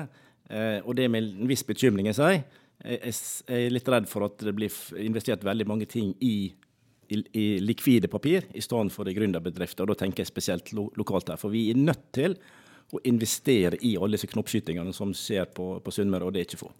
og 0.49 0.91
det 0.97 1.07
med 1.09 1.23
en 1.23 1.47
viss 1.49 1.63
bekymring 1.65 2.09
jeg 2.09 2.17
sier, 2.17 2.41
jeg 2.83 3.13
er 3.47 3.71
litt 3.71 3.87
redd 3.87 4.09
for 4.11 4.25
at 4.27 4.41
det 4.43 4.51
blir 4.57 4.73
investert 4.99 5.45
veldig 5.45 5.65
mange 5.69 5.87
ting 5.89 6.11
i 6.19 6.51
i, 7.13 7.23
i 7.39 7.59
likvide 7.59 8.07
papir 8.07 8.47
i 8.53 8.61
stedet 8.61 8.93
for 8.93 9.09
i 9.09 9.15
gründerbedrifter. 9.15 9.83
Og 9.83 9.93
da 9.93 10.03
tenker 10.03 10.23
jeg 10.23 10.31
spesielt 10.31 10.73
lo 10.75 10.89
lokalt 10.99 11.33
her. 11.33 11.39
For 11.41 11.53
vi 11.53 11.67
er 11.71 11.79
nødt 11.79 12.09
til 12.15 12.37
å 12.93 13.01
investere 13.09 13.79
i 13.81 13.95
alle 13.97 14.17
disse 14.17 14.29
knoppskytingene 14.31 14.93
som 14.95 15.13
skjer 15.17 15.49
på, 15.55 15.77
på 15.83 15.93
Sunnmøre, 15.93 16.27
og 16.27 16.35
det 16.35 16.43
er 16.43 16.49
ikke 16.49 16.63
få. 16.65 16.71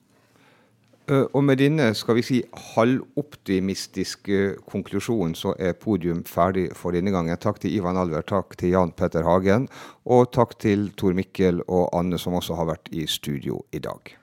Uh, 1.11 1.25
og 1.35 1.43
med 1.43 1.59
denne 1.59 1.89
skal 1.99 2.15
vi 2.15 2.21
si 2.23 2.37
halvoptimistiske 2.73 4.37
konklusjonen 4.71 5.33
så 5.35 5.51
er 5.59 5.75
podium 5.75 6.21
ferdig 6.23 6.69
for 6.79 6.95
denne 6.95 7.11
gangen. 7.11 7.35
Takk 7.35 7.59
til 7.59 7.75
Ivan 7.75 7.99
Alver, 7.99 8.23
takk 8.23 8.55
til 8.59 8.71
Jan 8.77 8.95
Petter 8.95 9.27
Hagen, 9.27 9.67
og 10.07 10.31
takk 10.31 10.55
til 10.63 10.93
Tor 10.95 11.11
Mikkel 11.17 11.59
og 11.67 11.89
Anne 11.97 12.21
som 12.21 12.39
også 12.39 12.55
har 12.55 12.71
vært 12.71 12.87
i 12.95 13.03
studio 13.03 13.65
i 13.75 13.83
dag. 13.83 14.15